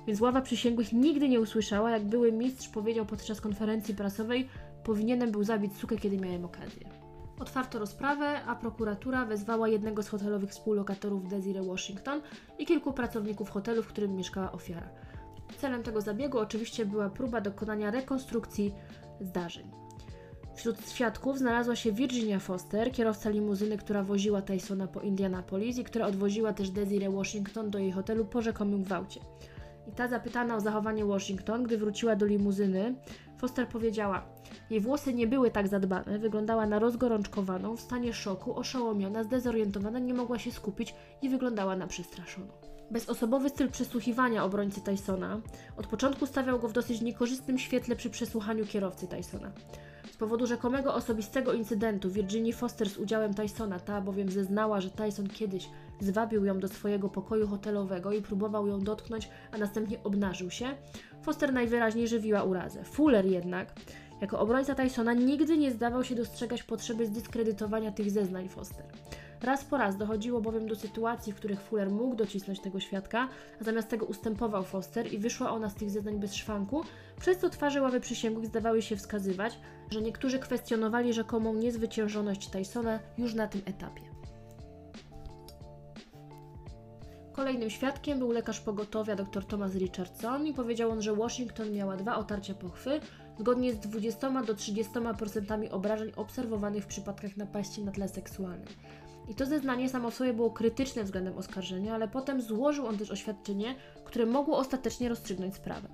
więc 0.06 0.20
ława 0.20 0.40
przysięgłych 0.40 0.92
nigdy 0.92 1.28
nie 1.28 1.40
usłyszała, 1.40 1.90
jak 1.90 2.04
były 2.04 2.32
mistrz 2.32 2.68
powiedział 2.68 3.06
podczas 3.06 3.40
konferencji 3.40 3.94
prasowej, 3.94 4.48
powinienem 4.84 5.32
był 5.32 5.44
zabić 5.44 5.76
sukę, 5.76 5.96
kiedy 5.96 6.18
miałem 6.18 6.44
okazję. 6.44 6.95
Otwarto 7.40 7.78
rozprawę, 7.78 8.44
a 8.46 8.54
prokuratura 8.54 9.24
wezwała 9.24 9.68
jednego 9.68 10.02
z 10.02 10.08
hotelowych 10.08 10.50
współlokatorów 10.50 11.28
Desiree 11.28 11.66
Washington 11.66 12.20
i 12.58 12.66
kilku 12.66 12.92
pracowników 12.92 13.50
hotelu, 13.50 13.82
w 13.82 13.88
którym 13.88 14.16
mieszkała 14.16 14.52
ofiara. 14.52 14.88
Celem 15.58 15.82
tego 15.82 16.00
zabiegu 16.00 16.38
oczywiście 16.38 16.86
była 16.86 17.10
próba 17.10 17.40
dokonania 17.40 17.90
rekonstrukcji 17.90 18.74
zdarzeń. 19.20 19.70
Wśród 20.54 20.90
świadków 20.90 21.38
znalazła 21.38 21.76
się 21.76 21.92
Virginia 21.92 22.38
Foster, 22.38 22.92
kierowca 22.92 23.30
limuzyny, 23.30 23.78
która 23.78 24.02
woziła 24.02 24.42
Tysona 24.42 24.86
po 24.86 25.00
Indianapolis 25.00 25.78
i 25.78 25.84
która 25.84 26.06
odwoziła 26.06 26.52
też 26.52 26.70
Desiree 26.70 27.08
Washington 27.08 27.70
do 27.70 27.78
jej 27.78 27.92
hotelu 27.92 28.24
po 28.24 28.42
rzekomym 28.42 28.82
gwałcie. 28.82 29.20
I 29.88 29.92
ta 29.92 30.08
zapytana 30.08 30.56
o 30.56 30.60
zachowanie 30.60 31.04
Washington, 31.04 31.62
gdy 31.62 31.78
wróciła 31.78 32.16
do 32.16 32.26
limuzyny, 32.26 32.94
Foster 33.38 33.68
powiedziała: 33.68 34.22
Jej 34.70 34.80
włosy 34.80 35.14
nie 35.14 35.26
były 35.26 35.50
tak 35.50 35.68
zadbane, 35.68 36.18
wyglądała 36.18 36.66
na 36.66 36.78
rozgorączkowaną, 36.78 37.76
w 37.76 37.80
stanie 37.80 38.12
szoku, 38.12 38.58
oszołomiona, 38.58 39.24
zdezorientowana, 39.24 39.98
nie 39.98 40.14
mogła 40.14 40.38
się 40.38 40.52
skupić 40.52 40.94
i 41.22 41.28
wyglądała 41.28 41.76
na 41.76 41.86
przestraszoną. 41.86 42.48
Bezosobowy 42.90 43.48
styl 43.48 43.70
przesłuchiwania 43.70 44.44
obrońcy 44.44 44.80
Tysona 44.80 45.40
od 45.76 45.86
początku 45.86 46.26
stawiał 46.26 46.58
go 46.58 46.68
w 46.68 46.72
dosyć 46.72 47.00
niekorzystnym 47.00 47.58
świetle 47.58 47.96
przy 47.96 48.10
przesłuchaniu 48.10 48.66
kierowcy 48.66 49.08
Tysona. 49.08 49.52
Z 50.16 50.18
powodu 50.18 50.46
rzekomego 50.46 50.94
osobistego 50.94 51.52
incydentu 51.52 52.10
Virginia 52.10 52.52
Foster 52.52 52.90
z 52.90 52.98
udziałem 52.98 53.34
Tysona, 53.34 53.80
ta 53.80 54.00
bowiem 54.00 54.30
zeznała, 54.30 54.80
że 54.80 54.90
Tyson 54.90 55.28
kiedyś 55.28 55.68
zwabił 56.00 56.44
ją 56.44 56.58
do 56.58 56.68
swojego 56.68 57.08
pokoju 57.08 57.48
hotelowego 57.48 58.12
i 58.12 58.22
próbował 58.22 58.66
ją 58.66 58.80
dotknąć, 58.80 59.28
a 59.52 59.58
następnie 59.58 60.02
obnażył 60.04 60.50
się, 60.50 60.66
Foster 61.22 61.52
najwyraźniej 61.52 62.08
żywiła 62.08 62.42
urazę. 62.42 62.84
Fuller 62.84 63.26
jednak, 63.26 63.72
jako 64.20 64.38
obrońca 64.40 64.74
Tysona, 64.74 65.14
nigdy 65.14 65.58
nie 65.58 65.70
zdawał 65.70 66.04
się 66.04 66.14
dostrzegać 66.14 66.62
potrzeby 66.62 67.06
zdyskredytowania 67.06 67.92
tych 67.92 68.10
zeznań 68.10 68.48
Foster. 68.48 68.84
Raz 69.42 69.64
po 69.64 69.76
raz 69.76 69.96
dochodziło 69.96 70.40
bowiem 70.40 70.68
do 70.68 70.76
sytuacji, 70.76 71.32
w 71.32 71.36
których 71.36 71.60
Fuller 71.60 71.90
mógł 71.90 72.16
docisnąć 72.16 72.60
tego 72.60 72.80
świadka, 72.80 73.28
a 73.60 73.64
zamiast 73.64 73.88
tego 73.88 74.06
ustępował 74.06 74.62
Foster 74.62 75.12
i 75.12 75.18
wyszła 75.18 75.50
ona 75.50 75.70
z 75.70 75.74
tych 75.74 75.90
zeznań 75.90 76.18
bez 76.18 76.34
szwanku, 76.34 76.84
przez 77.20 77.38
co 77.38 77.50
twarze 77.50 77.82
ławy 77.82 78.00
przysięgłych 78.00 78.46
zdawały 78.46 78.82
się 78.82 78.96
wskazywać, 78.96 79.58
że 79.90 80.02
niektórzy 80.02 80.38
kwestionowali 80.38 81.12
rzekomą 81.12 81.54
niezwyciężoność 81.54 82.48
Tysona 82.48 82.98
już 83.18 83.34
na 83.34 83.46
tym 83.46 83.62
etapie. 83.66 84.02
Kolejnym 87.32 87.70
świadkiem 87.70 88.18
był 88.18 88.32
lekarz 88.32 88.60
pogotowia 88.60 89.16
dr 89.16 89.44
Thomas 89.44 89.74
Richardson 89.74 90.46
i 90.46 90.54
powiedział 90.54 90.90
on, 90.90 91.02
że 91.02 91.16
Washington 91.16 91.72
miała 91.72 91.96
dwa 91.96 92.16
otarcia 92.16 92.54
pochwy, 92.54 93.00
zgodnie 93.38 93.72
z 93.72 93.78
20 93.78 94.42
do 94.42 94.54
30% 94.54 95.68
obrażeń 95.70 96.12
obserwowanych 96.16 96.84
w 96.84 96.86
przypadkach 96.86 97.36
napaści 97.36 97.84
na 97.84 97.92
tle 97.92 98.08
seksualnym. 98.08 98.68
I 99.28 99.34
to 99.34 99.46
zeznanie 99.46 99.88
samo 99.88 100.10
w 100.10 100.14
sobie 100.14 100.32
było 100.32 100.50
krytyczne 100.50 101.04
względem 101.04 101.38
oskarżenia, 101.38 101.94
ale 101.94 102.08
potem 102.08 102.40
złożył 102.40 102.86
on 102.86 102.98
też 102.98 103.10
oświadczenie, 103.10 103.74
które 104.04 104.26
mogło 104.26 104.58
ostatecznie 104.58 105.08
rozstrzygnąć 105.08 105.54
sprawę. 105.54 105.88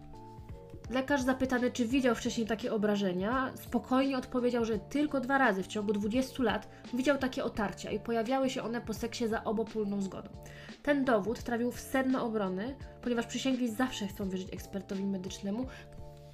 Lekarz 0.90 1.22
zapytany, 1.22 1.70
czy 1.70 1.86
widział 1.86 2.14
wcześniej 2.14 2.46
takie 2.46 2.72
obrażenia, 2.72 3.52
spokojnie 3.54 4.18
odpowiedział, 4.18 4.64
że 4.64 4.78
tylko 4.78 5.20
dwa 5.20 5.38
razy 5.38 5.62
w 5.62 5.66
ciągu 5.66 5.92
20 5.92 6.42
lat 6.42 6.68
widział 6.94 7.18
takie 7.18 7.44
otarcia 7.44 7.90
i 7.90 8.00
pojawiały 8.00 8.50
się 8.50 8.62
one 8.62 8.80
po 8.80 8.94
seksie 8.94 9.28
za 9.28 9.44
obopólną 9.44 10.02
zgodą. 10.02 10.28
Ten 10.82 11.04
dowód 11.04 11.42
trafił 11.42 11.72
w 11.72 11.80
sedno 11.80 12.24
obrony, 12.24 12.74
ponieważ 13.02 13.26
przysięgli 13.26 13.68
zawsze 13.68 14.06
chcą 14.06 14.28
wierzyć 14.28 14.52
ekspertowi 14.52 15.04
medycznemu. 15.04 15.66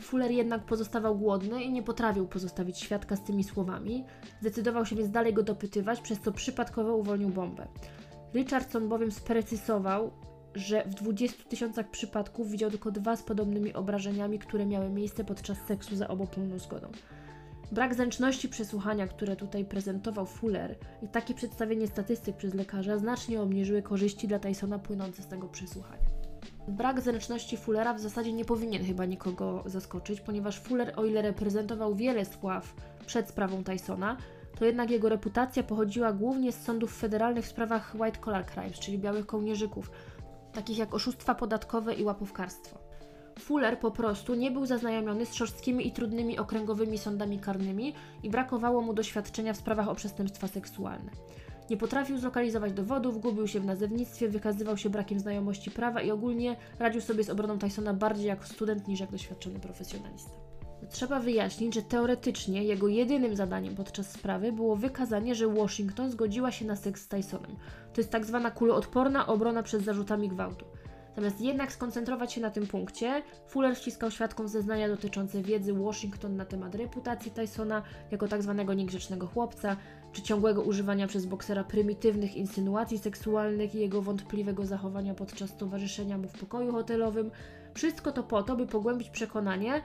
Fuller 0.03 0.31
jednak 0.31 0.65
pozostawał 0.65 1.19
głodny 1.19 1.63
i 1.63 1.73
nie 1.73 1.83
potrafił 1.83 2.27
pozostawić 2.29 2.79
świadka 2.79 3.17
z 3.17 3.25
tymi 3.25 3.45
słowami. 3.45 4.05
Zdecydował 4.41 4.87
się 4.87 4.97
więc 4.97 5.11
dalej 5.11 5.35
go 5.35 5.43
dopytywać, 5.43 6.01
przez 6.01 6.21
co 6.21 6.33
przypadkowo 6.33 6.97
uwolnił 6.97 7.29
bombę. 7.29 7.67
Richardson 8.35 8.89
bowiem 8.89 9.13
sprecyzował, 9.13 10.11
że 10.55 10.85
w 10.85 10.95
20 10.95 11.45
tysiącach 11.45 11.91
przypadków 11.91 12.51
widział 12.51 12.71
tylko 12.71 12.91
dwa 12.91 13.17
z 13.17 13.23
podobnymi 13.23 13.75
obrażeniami, 13.75 14.39
które 14.39 14.67
miały 14.67 14.91
miejsce 14.91 15.25
podczas 15.25 15.59
seksu 15.59 15.97
za 15.97 16.09
obopólną 16.09 16.59
zgodą. 16.59 16.89
Brak 17.73 17.95
zręczności 17.95 18.49
przesłuchania, 18.49 19.07
które 19.07 19.37
tutaj 19.37 19.65
prezentował 19.65 20.27
Fuller 20.27 20.79
i 21.03 21.09
takie 21.09 21.35
przedstawienie 21.35 21.87
statystyk 21.87 22.37
przez 22.37 22.55
lekarza 22.55 22.99
znacznie 22.99 23.43
obniżyły 23.43 23.83
korzyści 23.83 24.29
dla 24.29 24.39
Tysona 24.39 24.79
płynące 24.79 25.23
z 25.23 25.27
tego 25.27 25.49
przesłuchania. 25.49 26.08
Brak 26.69 27.01
zręczności 27.01 27.57
Fullera 27.57 27.95
w 27.95 28.01
zasadzie 28.01 28.33
nie 28.33 28.45
powinien 28.45 28.85
chyba 28.85 29.05
nikogo 29.05 29.63
zaskoczyć, 29.67 30.21
ponieważ 30.21 30.61
Fuller, 30.61 30.93
o 30.97 31.05
ile 31.05 31.23
reprezentował 31.23 31.95
wiele 31.95 32.25
spław 32.25 32.75
przed 33.07 33.29
sprawą 33.29 33.65
Tysona, 33.65 34.17
to 34.59 34.65
jednak 34.65 34.91
jego 34.91 35.09
reputacja 35.09 35.63
pochodziła 35.63 36.13
głównie 36.13 36.53
z 36.53 36.63
sądów 36.63 36.97
federalnych 36.97 37.45
w 37.45 37.49
sprawach 37.49 37.95
white 37.99 38.19
collar 38.19 38.47
crimes, 38.47 38.79
czyli 38.79 38.99
białych 38.99 39.27
kołnierzyków, 39.27 39.91
takich 40.53 40.79
jak 40.79 40.95
oszustwa 40.95 41.35
podatkowe 41.35 41.95
i 41.95 42.05
łapówkarstwo. 42.05 42.79
Fuller 43.39 43.79
po 43.79 43.91
prostu 43.91 44.35
nie 44.35 44.51
był 44.51 44.67
zaznajomiony 44.67 45.27
z 45.27 45.35
szorstkimi 45.35 45.87
i 45.87 45.93
trudnymi 45.93 46.39
okręgowymi 46.39 46.99
sądami 46.99 47.39
karnymi 47.39 47.95
i 48.23 48.31
brakowało 48.31 48.81
mu 48.81 48.95
doświadczenia 48.95 49.53
w 49.53 49.57
sprawach 49.57 49.89
o 49.89 49.95
przestępstwa 49.95 50.49
seksualne. 50.49 51.11
Nie 51.71 51.77
potrafił 51.77 52.19
zlokalizować 52.19 52.73
dowodów, 52.73 53.21
gubił 53.21 53.49
się 53.49 53.61
w 53.61 53.65
nazewnictwie, 53.65 54.29
wykazywał 54.29 54.77
się 54.77 54.91
brakiem 54.91 55.21
znajomości 55.21 55.71
prawa 55.71 56.03
i 56.03 56.11
ogólnie 56.11 56.57
radził 56.79 57.01
sobie 57.01 57.25
z 57.25 57.31
obroną 57.31 57.59
Tysona 57.59 57.95
bardziej 57.95 58.27
jak 58.27 58.47
student 58.47 58.89
niż 58.89 59.01
jak 59.01 59.11
doświadczony 59.11 59.61
profesjonalista. 59.61 60.31
Trzeba 60.91 61.21
wyjaśnić, 61.21 61.75
że 61.75 61.83
teoretycznie 61.83 62.65
jego 62.65 62.89
jedynym 62.89 63.37
zadaniem 63.37 63.77
podczas 63.77 64.11
sprawy 64.11 64.53
było 64.53 64.77
wykazanie, 64.77 65.35
że 65.35 65.49
Washington 65.49 66.11
zgodziła 66.11 66.53
się 66.53 66.65
na 66.65 66.77
seks 66.77 67.03
z 67.03 67.09
Tysonem. 67.09 67.57
To 67.95 68.01
jest 68.01 68.11
tak 68.11 68.25
zwana 68.25 68.51
kuloodporna 68.51 69.27
obrona 69.27 69.63
przed 69.63 69.83
zarzutami 69.83 70.29
gwałtu. 70.29 70.65
Zamiast 71.19 71.41
jednak 71.41 71.73
skoncentrować 71.73 72.33
się 72.33 72.41
na 72.41 72.51
tym 72.51 72.67
punkcie, 72.67 73.23
Fuller 73.49 73.77
ściskał 73.77 74.11
świadkom 74.11 74.49
zeznania 74.49 74.89
dotyczące 74.89 75.43
wiedzy 75.43 75.73
Washington 75.73 76.37
na 76.37 76.45
temat 76.45 76.75
reputacji 76.75 77.31
Tysona 77.31 77.83
jako 78.11 78.29
tak 78.29 78.43
zwanego 78.43 78.75
niegrzecznego 78.75 79.27
chłopca, 79.27 79.77
czy 80.13 80.23
ciągłego 80.23 80.63
używania 80.63 81.07
przez 81.07 81.27
boksera 81.27 81.65
prymitywnych 81.65 82.37
insynuacji 82.37 82.99
seksualnych 82.99 83.75
i 83.75 83.79
jego 83.79 84.03
wątpliwego 84.03 84.67
zachowania 84.67 85.15
podczas 85.15 85.57
towarzyszenia 85.57 86.19
mu 86.19 86.29
w 86.29 86.39
pokoju 86.39 86.73
hotelowym. 86.73 87.31
Wszystko 87.75 88.13
to 88.13 88.23
po 88.23 88.43
to, 88.43 88.57
by 88.57 88.67
pogłębić 88.67 89.11
przekonanie, 89.11 89.83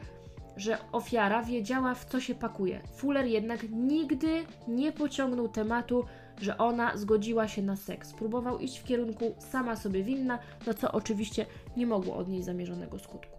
że 0.57 0.77
ofiara 0.91 1.43
wiedziała, 1.43 1.95
w 1.95 2.05
co 2.05 2.19
się 2.19 2.35
pakuje. 2.35 2.81
Fuller 2.95 3.25
jednak 3.25 3.69
nigdy 3.69 4.45
nie 4.67 4.91
pociągnął 4.91 5.49
tematu, 5.49 6.05
że 6.41 6.57
ona 6.57 6.97
zgodziła 6.97 7.47
się 7.47 7.61
na 7.61 7.75
seks. 7.75 8.13
Próbował 8.13 8.59
iść 8.59 8.79
w 8.79 8.83
kierunku 8.83 9.35
sama 9.39 9.75
sobie 9.75 10.03
winna, 10.03 10.39
no 10.67 10.73
co 10.73 10.91
oczywiście 10.91 11.45
nie 11.77 11.87
mogło 11.87 12.15
odnieść 12.15 12.45
zamierzonego 12.45 12.99
skutku. 12.99 13.37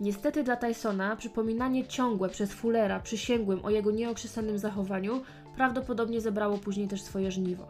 Niestety 0.00 0.42
dla 0.42 0.56
Tysona 0.56 1.16
przypominanie 1.16 1.86
ciągłe 1.86 2.28
przez 2.28 2.52
Fullera 2.52 3.00
przysięgłym 3.00 3.64
o 3.64 3.70
jego 3.70 3.90
nieokrzesanym 3.90 4.58
zachowaniu 4.58 5.22
prawdopodobnie 5.56 6.20
zebrało 6.20 6.58
później 6.58 6.88
też 6.88 7.02
swoje 7.02 7.30
żniwo. 7.30 7.66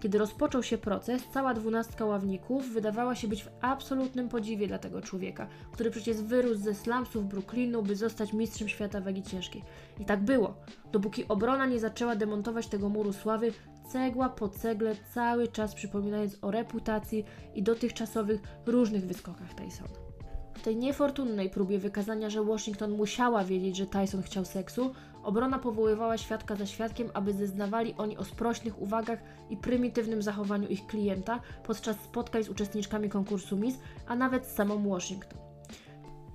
Kiedy 0.00 0.18
rozpoczął 0.18 0.62
się 0.62 0.78
proces, 0.78 1.22
cała 1.34 1.54
dwunastka 1.54 2.04
ławników 2.04 2.68
wydawała 2.72 3.14
się 3.14 3.28
być 3.28 3.44
w 3.44 3.48
absolutnym 3.60 4.28
podziwie 4.28 4.66
dla 4.66 4.78
tego 4.78 5.00
człowieka, 5.00 5.48
który 5.72 5.90
przecież 5.90 6.16
wyrósł 6.16 6.60
ze 6.60 6.74
slumsów 6.74 7.28
Brooklynu, 7.28 7.82
by 7.82 7.96
zostać 7.96 8.32
mistrzem 8.32 8.68
świata 8.68 9.00
wagi 9.00 9.22
ciężkiej. 9.22 9.62
I 10.00 10.04
tak 10.04 10.24
było, 10.24 10.54
dopóki 10.92 11.28
obrona 11.28 11.66
nie 11.66 11.80
zaczęła 11.80 12.16
demontować 12.16 12.66
tego 12.66 12.88
muru 12.88 13.12
sławy, 13.12 13.52
cegła 13.92 14.28
po 14.28 14.48
cegle, 14.48 14.96
cały 15.14 15.48
czas 15.48 15.74
przypominając 15.74 16.38
o 16.42 16.50
reputacji 16.50 17.24
i 17.54 17.62
dotychczasowych 17.62 18.40
różnych 18.66 19.06
wyskokach 19.06 19.54
Tysona. 19.54 20.10
W 20.54 20.62
tej 20.62 20.76
niefortunnej 20.76 21.50
próbie 21.50 21.78
wykazania, 21.78 22.30
że 22.30 22.44
Washington 22.44 22.90
musiała 22.90 23.44
wiedzieć, 23.44 23.76
że 23.76 23.86
Tyson 23.86 24.22
chciał 24.22 24.44
seksu, 24.44 24.94
obrona 25.22 25.58
powoływała 25.58 26.18
świadka 26.18 26.56
za 26.56 26.66
świadkiem, 26.66 27.10
aby 27.14 27.32
zeznawali 27.32 27.94
oni 27.98 28.16
o 28.16 28.24
sprośnych 28.24 28.82
uwagach 28.82 29.18
i 29.50 29.56
prymitywnym 29.56 30.22
zachowaniu 30.22 30.68
ich 30.68 30.86
klienta 30.86 31.40
podczas 31.64 31.96
spotkań 31.96 32.44
z 32.44 32.48
uczestniczkami 32.48 33.08
konkursu 33.08 33.56
Miss, 33.56 33.78
a 34.06 34.16
nawet 34.16 34.46
z 34.46 34.54
samą 34.54 34.88
Washington. 34.88 35.38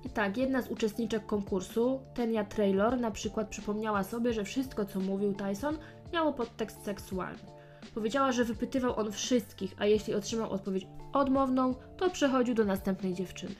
I 0.04 0.10
tak, 0.10 0.36
jedna 0.36 0.62
z 0.62 0.70
uczestniczek 0.70 1.26
konkursu, 1.26 2.00
Tenia 2.14 2.44
Traylor, 2.44 3.00
na 3.00 3.10
przykład 3.10 3.48
przypomniała 3.48 4.04
sobie, 4.04 4.32
że 4.32 4.44
wszystko, 4.44 4.84
co 4.84 5.00
mówił 5.00 5.34
Tyson, 5.34 5.78
miało 6.12 6.32
podtekst 6.32 6.84
seksualny. 6.84 7.56
Powiedziała, 7.94 8.32
że 8.32 8.44
wypytywał 8.44 9.00
on 9.00 9.12
wszystkich, 9.12 9.74
a 9.78 9.86
jeśli 9.86 10.14
otrzymał 10.14 10.50
odpowiedź 10.50 10.86
odmowną, 11.12 11.74
to 11.96 12.10
przechodził 12.10 12.54
do 12.54 12.64
następnej 12.64 13.14
dziewczyny. 13.14 13.54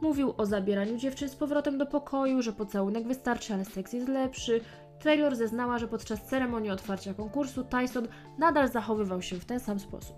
Mówił 0.00 0.34
o 0.36 0.46
zabieraniu 0.46 0.96
dziewczyn 0.96 1.28
z 1.28 1.36
powrotem 1.36 1.78
do 1.78 1.86
pokoju, 1.86 2.42
że 2.42 2.52
pocałunek 2.52 3.06
wystarczy, 3.06 3.54
ale 3.54 3.64
seks 3.64 3.92
jest 3.92 4.08
lepszy. 4.08 4.60
Taylor 5.02 5.36
zeznała, 5.36 5.78
że 5.78 5.88
podczas 5.88 6.22
ceremonii 6.22 6.70
otwarcia 6.70 7.14
konkursu 7.14 7.64
Tyson 7.64 8.08
nadal 8.38 8.68
zachowywał 8.68 9.22
się 9.22 9.36
w 9.36 9.44
ten 9.44 9.60
sam 9.60 9.80
sposób. 9.80 10.16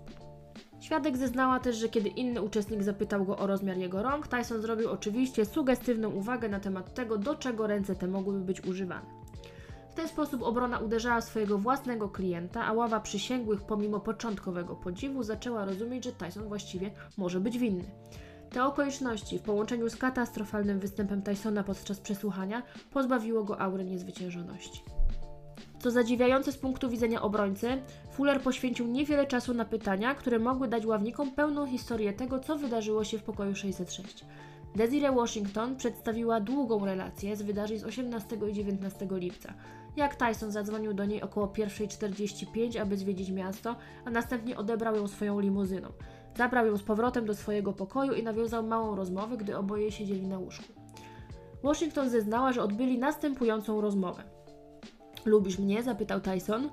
Świadek 0.79 1.17
zeznała 1.17 1.59
też, 1.59 1.75
że 1.75 1.89
kiedy 1.89 2.09
inny 2.09 2.41
uczestnik 2.41 2.83
zapytał 2.83 3.25
go 3.25 3.37
o 3.37 3.47
rozmiar 3.47 3.77
jego 3.77 4.03
rąk, 4.03 4.27
Tyson 4.27 4.61
zrobił 4.61 4.91
oczywiście 4.91 5.45
sugestywną 5.45 6.09
uwagę 6.09 6.49
na 6.49 6.59
temat 6.59 6.93
tego, 6.93 7.17
do 7.17 7.35
czego 7.35 7.67
ręce 7.67 7.95
te 7.95 8.07
mogłyby 8.07 8.39
być 8.39 8.65
używane. 8.65 9.24
Ten 9.95 10.07
sposób 10.07 10.43
obrona 10.43 10.79
uderzała 10.79 11.21
swojego 11.21 11.57
własnego 11.57 12.09
klienta, 12.09 12.65
a 12.65 12.73
ława 12.73 12.99
przysięgłych 12.99 13.61
pomimo 13.61 13.99
początkowego 13.99 14.75
podziwu 14.75 15.23
zaczęła 15.23 15.65
rozumieć, 15.65 16.03
że 16.03 16.11
Tyson 16.11 16.47
właściwie 16.47 16.91
może 17.17 17.39
być 17.39 17.57
winny. 17.57 17.85
Te 18.49 18.63
okoliczności 18.63 19.39
w 19.39 19.41
połączeniu 19.41 19.89
z 19.89 19.95
katastrofalnym 19.95 20.79
występem 20.79 21.21
Tysona 21.21 21.63
podczas 21.63 21.99
przesłuchania 21.99 22.63
pozbawiło 22.91 23.43
go 23.43 23.61
aury 23.61 23.85
niezwyciężoności. 23.85 24.83
Co 25.79 25.91
zadziwiające 25.91 26.51
z 26.51 26.57
punktu 26.57 26.89
widzenia 26.89 27.21
obrońcy, 27.21 27.81
Fuller 28.11 28.41
poświęcił 28.41 28.87
niewiele 28.87 29.27
czasu 29.27 29.53
na 29.53 29.65
pytania, 29.65 30.15
które 30.15 30.39
mogły 30.39 30.67
dać 30.67 30.85
ławnikom 30.85 31.31
pełną 31.31 31.67
historię 31.67 32.13
tego, 32.13 32.39
co 32.39 32.57
wydarzyło 32.57 33.03
się 33.03 33.17
w 33.17 33.23
pokoju 33.23 33.55
606. 33.55 34.25
Desiree 34.75 35.15
Washington 35.15 35.75
przedstawiła 35.75 36.39
długą 36.39 36.85
relację 36.85 37.35
z 37.35 37.41
wydarzeń 37.41 37.79
z 37.79 37.83
18 37.83 38.37
i 38.49 38.53
19 38.53 39.07
lipca. 39.11 39.53
Jak 39.95 40.15
Tyson 40.15 40.51
zadzwonił 40.51 40.93
do 40.93 41.05
niej 41.05 41.21
około 41.21 41.47
1.45, 41.47 42.79
aby 42.79 42.97
zwiedzić 42.97 43.31
miasto, 43.31 43.75
a 44.05 44.09
następnie 44.09 44.57
odebrał 44.57 44.95
ją 44.95 45.07
swoją 45.07 45.39
limuzyną. 45.39 45.89
Zabrał 46.37 46.65
ją 46.65 46.77
z 46.77 46.83
powrotem 46.83 47.25
do 47.25 47.35
swojego 47.35 47.73
pokoju 47.73 48.13
i 48.13 48.23
nawiązał 48.23 48.63
małą 48.63 48.95
rozmowę, 48.95 49.37
gdy 49.37 49.57
oboje 49.57 49.91
siedzieli 49.91 50.27
na 50.27 50.37
łóżku. 50.39 50.73
Washington 51.63 52.09
zeznała, 52.09 52.53
że 52.53 52.63
odbyli 52.63 52.97
następującą 52.97 53.81
rozmowę. 53.81 54.23
Lubisz 55.25 55.59
mnie? 55.59 55.83
zapytał 55.83 56.21
Tyson. 56.21 56.69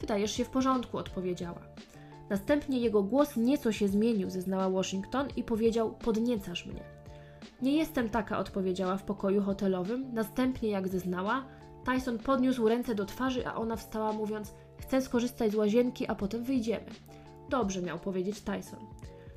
Wydajesz 0.00 0.32
się 0.32 0.44
w 0.44 0.50
porządku, 0.50 0.98
odpowiedziała. 0.98 1.60
Następnie 2.30 2.80
jego 2.80 3.02
głos 3.02 3.36
nieco 3.36 3.72
się 3.72 3.88
zmienił, 3.88 4.30
zeznała 4.30 4.70
Washington 4.70 5.28
i 5.36 5.42
powiedział: 5.42 5.94
Podniecasz 5.94 6.66
mnie. 6.66 6.80
Nie 7.62 7.76
jestem 7.76 8.08
taka, 8.08 8.38
odpowiedziała 8.38 8.96
w 8.96 9.04
pokoju 9.04 9.42
hotelowym. 9.42 10.14
Następnie, 10.14 10.68
jak 10.68 10.88
zeznała, 10.88 11.44
Tyson 11.86 12.18
podniósł 12.18 12.68
ręce 12.68 12.94
do 12.94 13.04
twarzy, 13.04 13.46
a 13.46 13.54
ona 13.54 13.76
wstała, 13.76 14.12
mówiąc: 14.12 14.54
Chcę 14.80 15.02
skorzystać 15.02 15.52
z 15.52 15.54
łazienki, 15.54 16.06
a 16.06 16.14
potem 16.14 16.44
wyjdziemy. 16.44 16.86
Dobrze, 17.48 17.82
miał 17.82 17.98
powiedzieć 17.98 18.40
Tyson. 18.40 18.80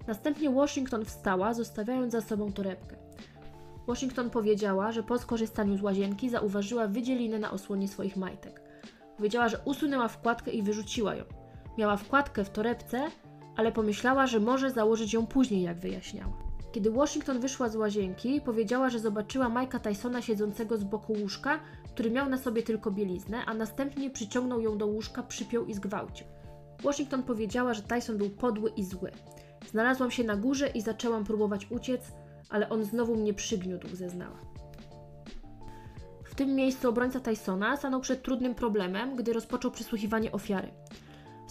Następnie 0.07 0.49
Washington 0.49 1.05
wstała, 1.05 1.53
zostawiając 1.53 2.11
za 2.11 2.21
sobą 2.21 2.51
torebkę. 2.51 2.95
Washington 3.87 4.29
powiedziała, 4.29 4.91
że 4.91 5.03
po 5.03 5.19
skorzystaniu 5.19 5.77
z 5.77 5.81
łazienki 5.81 6.29
zauważyła 6.29 6.87
wydzielinę 6.87 7.39
na 7.39 7.51
osłonie 7.51 7.87
swoich 7.87 8.17
majtek. 8.17 8.61
Powiedziała, 9.17 9.49
że 9.49 9.59
usunęła 9.65 10.07
wkładkę 10.07 10.51
i 10.51 10.63
wyrzuciła 10.63 11.15
ją. 11.15 11.23
Miała 11.77 11.97
wkładkę 11.97 12.43
w 12.43 12.49
torebce, 12.49 13.07
ale 13.55 13.71
pomyślała, 13.71 14.27
że 14.27 14.39
może 14.39 14.71
założyć 14.71 15.13
ją 15.13 15.27
później, 15.27 15.61
jak 15.61 15.79
wyjaśniała. 15.79 16.48
Kiedy 16.71 16.91
Washington 16.91 17.39
wyszła 17.39 17.69
z 17.69 17.75
łazienki, 17.75 18.41
powiedziała, 18.41 18.89
że 18.89 18.99
zobaczyła 18.99 19.49
Mike'a 19.49 19.79
Tysona 19.79 20.21
siedzącego 20.21 20.77
z 20.77 20.83
boku 20.83 21.13
łóżka, 21.13 21.59
który 21.93 22.11
miał 22.11 22.29
na 22.29 22.37
sobie 22.37 22.63
tylko 22.63 22.91
bieliznę, 22.91 23.45
a 23.45 23.53
następnie 23.53 24.09
przyciągnął 24.09 24.61
ją 24.61 24.77
do 24.77 24.87
łóżka, 24.87 25.23
przypiął 25.23 25.65
i 25.65 25.73
zgwałcił. 25.73 26.27
Washington 26.83 27.23
powiedziała, 27.23 27.73
że 27.73 27.81
Tyson 27.81 28.17
był 28.17 28.29
podły 28.29 28.69
i 28.69 28.83
zły. 28.83 29.11
Znalazłam 29.69 30.11
się 30.11 30.23
na 30.23 30.35
górze 30.35 30.67
i 30.67 30.81
zaczęłam 30.81 31.23
próbować 31.23 31.67
uciec, 31.71 32.01
ale 32.49 32.69
on 32.69 32.83
znowu 32.83 33.15
mnie 33.15 33.33
przygniótł, 33.33 33.95
zeznała. 33.95 34.39
W 36.23 36.35
tym 36.35 36.55
miejscu 36.55 36.89
obrońca 36.89 37.19
Tysona 37.19 37.77
stanął 37.77 38.01
przed 38.01 38.23
trudnym 38.23 38.55
problemem, 38.55 39.15
gdy 39.15 39.33
rozpoczął 39.33 39.71
przesłuchiwanie 39.71 40.31
ofiary. 40.31 40.71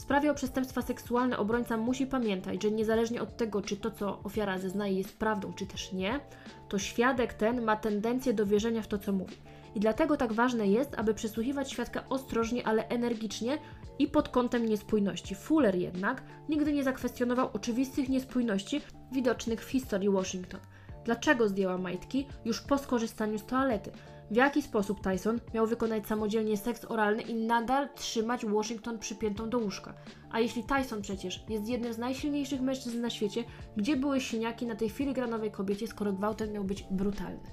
Sprawie 0.08 0.30
o 0.30 0.34
przestępstwa 0.34 0.82
seksualne 0.82 1.38
obrońca 1.38 1.76
musi 1.76 2.06
pamiętać, 2.06 2.62
że 2.62 2.70
niezależnie 2.70 3.22
od 3.22 3.36
tego, 3.36 3.62
czy 3.62 3.76
to, 3.76 3.90
co 3.90 4.20
ofiara 4.22 4.58
zeznaje, 4.58 4.98
jest 4.98 5.18
prawdą, 5.18 5.52
czy 5.52 5.66
też 5.66 5.92
nie, 5.92 6.20
to 6.68 6.78
świadek 6.78 7.34
ten 7.34 7.62
ma 7.62 7.76
tendencję 7.76 8.32
do 8.32 8.46
wierzenia 8.46 8.82
w 8.82 8.86
to, 8.86 8.98
co 8.98 9.12
mówi. 9.12 9.36
I 9.74 9.80
dlatego 9.80 10.16
tak 10.16 10.32
ważne 10.32 10.66
jest, 10.66 10.94
aby 10.98 11.14
przesłuchiwać 11.14 11.72
świadka 11.72 12.04
ostrożnie, 12.08 12.66
ale 12.66 12.88
energicznie 12.88 13.58
i 13.98 14.06
pod 14.06 14.28
kątem 14.28 14.66
niespójności. 14.66 15.34
Fuller 15.34 15.74
jednak 15.74 16.22
nigdy 16.48 16.72
nie 16.72 16.84
zakwestionował 16.84 17.50
oczywistych 17.52 18.08
niespójności 18.08 18.80
widocznych 19.12 19.64
w 19.64 19.70
historii 19.70 20.10
Washington. 20.10 20.60
Dlaczego 21.04 21.48
zdjęła 21.48 21.78
majtki 21.78 22.26
już 22.44 22.60
po 22.60 22.78
skorzystaniu 22.78 23.38
z 23.38 23.46
toalety? 23.46 23.90
W 24.30 24.36
jaki 24.36 24.62
sposób 24.62 25.00
Tyson 25.00 25.40
miał 25.54 25.66
wykonać 25.66 26.06
samodzielnie 26.06 26.56
seks 26.56 26.84
oralny 26.84 27.22
i 27.22 27.34
nadal 27.34 27.88
trzymać 27.94 28.46
Washington 28.46 28.98
przypiętą 28.98 29.50
do 29.50 29.58
łóżka? 29.58 29.94
A 30.30 30.40
jeśli 30.40 30.64
Tyson 30.64 31.02
przecież 31.02 31.44
jest 31.48 31.68
jednym 31.68 31.92
z 31.92 31.98
najsilniejszych 31.98 32.60
mężczyzn 32.60 33.00
na 33.00 33.10
świecie, 33.10 33.44
gdzie 33.76 33.96
były 33.96 34.20
siniaki 34.20 34.66
na 34.66 34.74
tej 34.74 34.90
filigranowej 34.90 35.50
kobiecie, 35.50 35.86
skoro 35.86 36.12
gwałtem 36.12 36.52
miał 36.52 36.64
być 36.64 36.84
brutalny? 36.90 37.50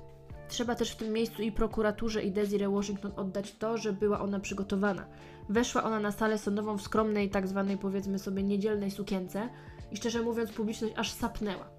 Trzeba 0.47 0.75
też 0.75 0.91
w 0.91 0.95
tym 0.95 1.13
miejscu 1.13 1.41
i 1.41 1.51
prokuraturze 1.51 2.23
i 2.23 2.31
Desiree 2.31 2.67
Washington 2.67 3.11
oddać 3.15 3.55
to, 3.55 3.77
że 3.77 3.93
była 3.93 4.19
ona 4.19 4.39
przygotowana. 4.39 5.05
Weszła 5.49 5.83
ona 5.83 5.99
na 5.99 6.11
salę 6.11 6.37
sądową 6.37 6.77
w 6.77 6.81
skromnej, 6.81 7.29
tak 7.29 7.47
zwanej 7.47 7.77
powiedzmy 7.77 8.19
sobie 8.19 8.43
niedzielnej 8.43 8.91
sukience 8.91 9.49
i 9.91 9.97
szczerze 9.97 10.21
mówiąc 10.21 10.51
publiczność 10.51 10.93
aż 10.97 11.11
sapnęła. 11.11 11.74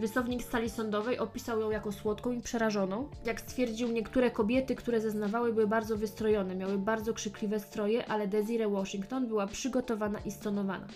Rysownik 0.00 0.42
z 0.42 0.48
sali 0.48 0.70
sądowej 0.70 1.18
opisał 1.18 1.60
ją 1.60 1.70
jako 1.70 1.92
słodką 1.92 2.32
i 2.32 2.40
przerażoną. 2.40 3.08
Jak 3.24 3.40
stwierdził, 3.40 3.88
niektóre 3.88 4.30
kobiety, 4.30 4.74
które 4.74 5.00
zeznawały, 5.00 5.52
były 5.52 5.66
bardzo 5.66 5.96
wystrojone, 5.96 6.56
miały 6.56 6.78
bardzo 6.78 7.14
krzykliwe 7.14 7.60
stroje, 7.60 8.06
ale 8.06 8.28
Desiree 8.28 8.70
Washington 8.70 9.26
była 9.26 9.46
przygotowana 9.46 10.18
i 10.18 10.30
stonowana. 10.30 10.86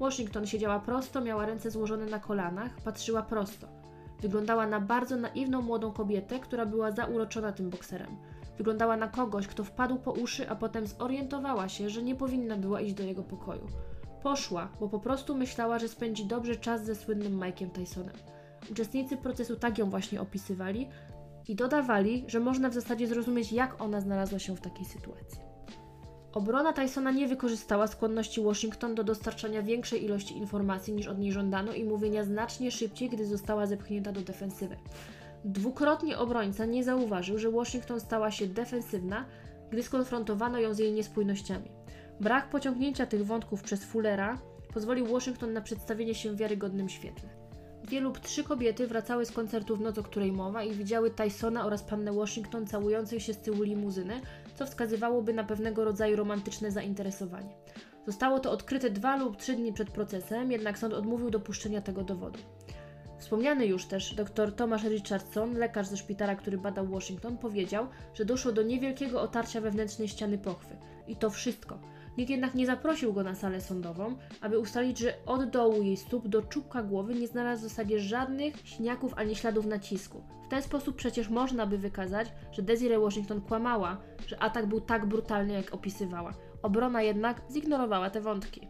Washington 0.00 0.46
siedziała 0.46 0.80
prosto, 0.80 1.20
miała 1.20 1.46
ręce 1.46 1.70
złożone 1.70 2.06
na 2.06 2.18
kolanach, 2.18 2.80
patrzyła 2.84 3.22
prosto. 3.22 3.68
Wyglądała 4.20 4.66
na 4.66 4.80
bardzo 4.80 5.16
naiwną 5.16 5.62
młodą 5.62 5.92
kobietę, 5.92 6.40
która 6.40 6.66
była 6.66 6.90
zauroczona 6.90 7.52
tym 7.52 7.70
bokserem. 7.70 8.16
Wyglądała 8.58 8.96
na 8.96 9.08
kogoś, 9.08 9.46
kto 9.46 9.64
wpadł 9.64 9.98
po 9.98 10.12
uszy, 10.12 10.50
a 10.50 10.56
potem 10.56 10.86
zorientowała 10.86 11.68
się, 11.68 11.90
że 11.90 12.02
nie 12.02 12.14
powinna 12.14 12.56
była 12.56 12.80
iść 12.80 12.94
do 12.94 13.02
jego 13.02 13.22
pokoju. 13.22 13.66
Poszła, 14.22 14.68
bo 14.80 14.88
po 14.88 14.98
prostu 14.98 15.34
myślała, 15.34 15.78
że 15.78 15.88
spędzi 15.88 16.26
dobrze 16.26 16.56
czas 16.56 16.84
ze 16.84 16.94
słynnym 16.94 17.40
Mike'iem 17.40 17.70
Tysonem. 17.70 18.16
Uczestnicy 18.70 19.16
procesu 19.16 19.56
tak 19.56 19.78
ją 19.78 19.90
właśnie 19.90 20.20
opisywali 20.20 20.88
i 21.48 21.54
dodawali, 21.54 22.24
że 22.26 22.40
można 22.40 22.68
w 22.68 22.74
zasadzie 22.74 23.06
zrozumieć, 23.06 23.52
jak 23.52 23.80
ona 23.80 24.00
znalazła 24.00 24.38
się 24.38 24.56
w 24.56 24.60
takiej 24.60 24.84
sytuacji. 24.84 25.40
Obrona 26.32 26.72
Tysona 26.72 27.10
nie 27.10 27.28
wykorzystała 27.28 27.86
skłonności 27.86 28.40
Washington 28.40 28.94
do 28.94 29.04
dostarczania 29.04 29.62
większej 29.62 30.04
ilości 30.04 30.36
informacji 30.36 30.94
niż 30.94 31.06
od 31.06 31.18
niej 31.18 31.32
żądano 31.32 31.72
i 31.72 31.84
mówienia 31.84 32.24
znacznie 32.24 32.70
szybciej, 32.70 33.10
gdy 33.10 33.26
została 33.26 33.66
zepchnięta 33.66 34.12
do 34.12 34.20
defensywy. 34.20 34.76
Dwukrotnie 35.44 36.18
obrońca 36.18 36.64
nie 36.64 36.84
zauważył, 36.84 37.38
że 37.38 37.50
Washington 37.50 38.00
stała 38.00 38.30
się 38.30 38.46
defensywna, 38.46 39.24
gdy 39.70 39.82
skonfrontowano 39.82 40.58
ją 40.58 40.74
z 40.74 40.78
jej 40.78 40.92
niespójnościami. 40.92 41.70
Brak 42.20 42.50
pociągnięcia 42.50 43.06
tych 43.06 43.26
wątków 43.26 43.62
przez 43.62 43.84
Fullera 43.84 44.38
pozwolił 44.74 45.06
Washington 45.06 45.52
na 45.52 45.60
przedstawienie 45.60 46.14
się 46.14 46.30
w 46.30 46.36
wiarygodnym 46.36 46.88
świetle. 46.88 47.28
Dwie 47.84 48.00
lub 48.00 48.20
trzy 48.20 48.44
kobiety 48.44 48.86
wracały 48.86 49.26
z 49.26 49.32
koncertu 49.32 49.76
w 49.76 49.80
noc, 49.80 49.98
o 49.98 50.02
której 50.02 50.32
mowa 50.32 50.62
i 50.62 50.74
widziały 50.74 51.10
Tysona 51.10 51.66
oraz 51.66 51.82
pannę 51.82 52.12
Washington 52.12 52.66
całujących 52.66 53.22
się 53.22 53.34
z 53.34 53.38
tyłu 53.38 53.62
limuzyny, 53.62 54.20
co 54.54 54.66
wskazywałoby 54.66 55.34
na 55.34 55.44
pewnego 55.44 55.84
rodzaju 55.84 56.16
romantyczne 56.16 56.70
zainteresowanie. 56.70 57.54
Zostało 58.06 58.40
to 58.40 58.50
odkryte 58.50 58.90
dwa 58.90 59.16
lub 59.16 59.36
trzy 59.36 59.52
dni 59.52 59.72
przed 59.72 59.90
procesem, 59.90 60.52
jednak 60.52 60.78
sąd 60.78 60.94
odmówił 60.94 61.30
dopuszczenia 61.30 61.80
tego 61.80 62.04
dowodu. 62.04 62.38
Wspomniany 63.18 63.66
już 63.66 63.86
też 63.86 64.14
dr 64.14 64.52
Thomas 64.52 64.82
Richardson, 64.82 65.54
lekarz 65.54 65.86
ze 65.86 65.96
szpitala, 65.96 66.34
który 66.34 66.58
badał 66.58 66.86
Washington, 66.86 67.38
powiedział, 67.38 67.86
że 68.14 68.24
doszło 68.24 68.52
do 68.52 68.62
niewielkiego 68.62 69.22
otarcia 69.22 69.60
wewnętrznej 69.60 70.08
ściany 70.08 70.38
pochwy. 70.38 70.76
I 71.06 71.16
to 71.16 71.30
wszystko. 71.30 71.78
Nikt 72.20 72.30
jednak 72.30 72.54
nie 72.54 72.66
zaprosił 72.66 73.12
go 73.12 73.22
na 73.22 73.34
salę 73.34 73.60
sądową, 73.60 74.16
aby 74.40 74.58
ustalić, 74.58 74.98
że 74.98 75.14
od 75.26 75.50
dołu 75.50 75.82
jej 75.82 75.96
stóp 75.96 76.28
do 76.28 76.42
czubka 76.42 76.82
głowy 76.82 77.14
nie 77.14 77.26
znalazł 77.26 77.60
w 77.60 77.68
zasadzie 77.68 78.00
żadnych 78.00 78.54
śniaków 78.64 79.14
ani 79.16 79.36
śladów 79.36 79.66
nacisku. 79.66 80.22
W 80.46 80.48
ten 80.48 80.62
sposób 80.62 80.96
przecież 80.96 81.28
można 81.28 81.66
by 81.66 81.78
wykazać, 81.78 82.28
że 82.52 82.62
Desiree 82.62 82.98
Washington 82.98 83.40
kłamała, 83.40 83.96
że 84.26 84.42
atak 84.42 84.66
był 84.66 84.80
tak 84.80 85.06
brutalny, 85.06 85.52
jak 85.52 85.74
opisywała. 85.74 86.34
Obrona 86.62 87.02
jednak 87.02 87.42
zignorowała 87.50 88.10
te 88.10 88.20
wątki. 88.20 88.68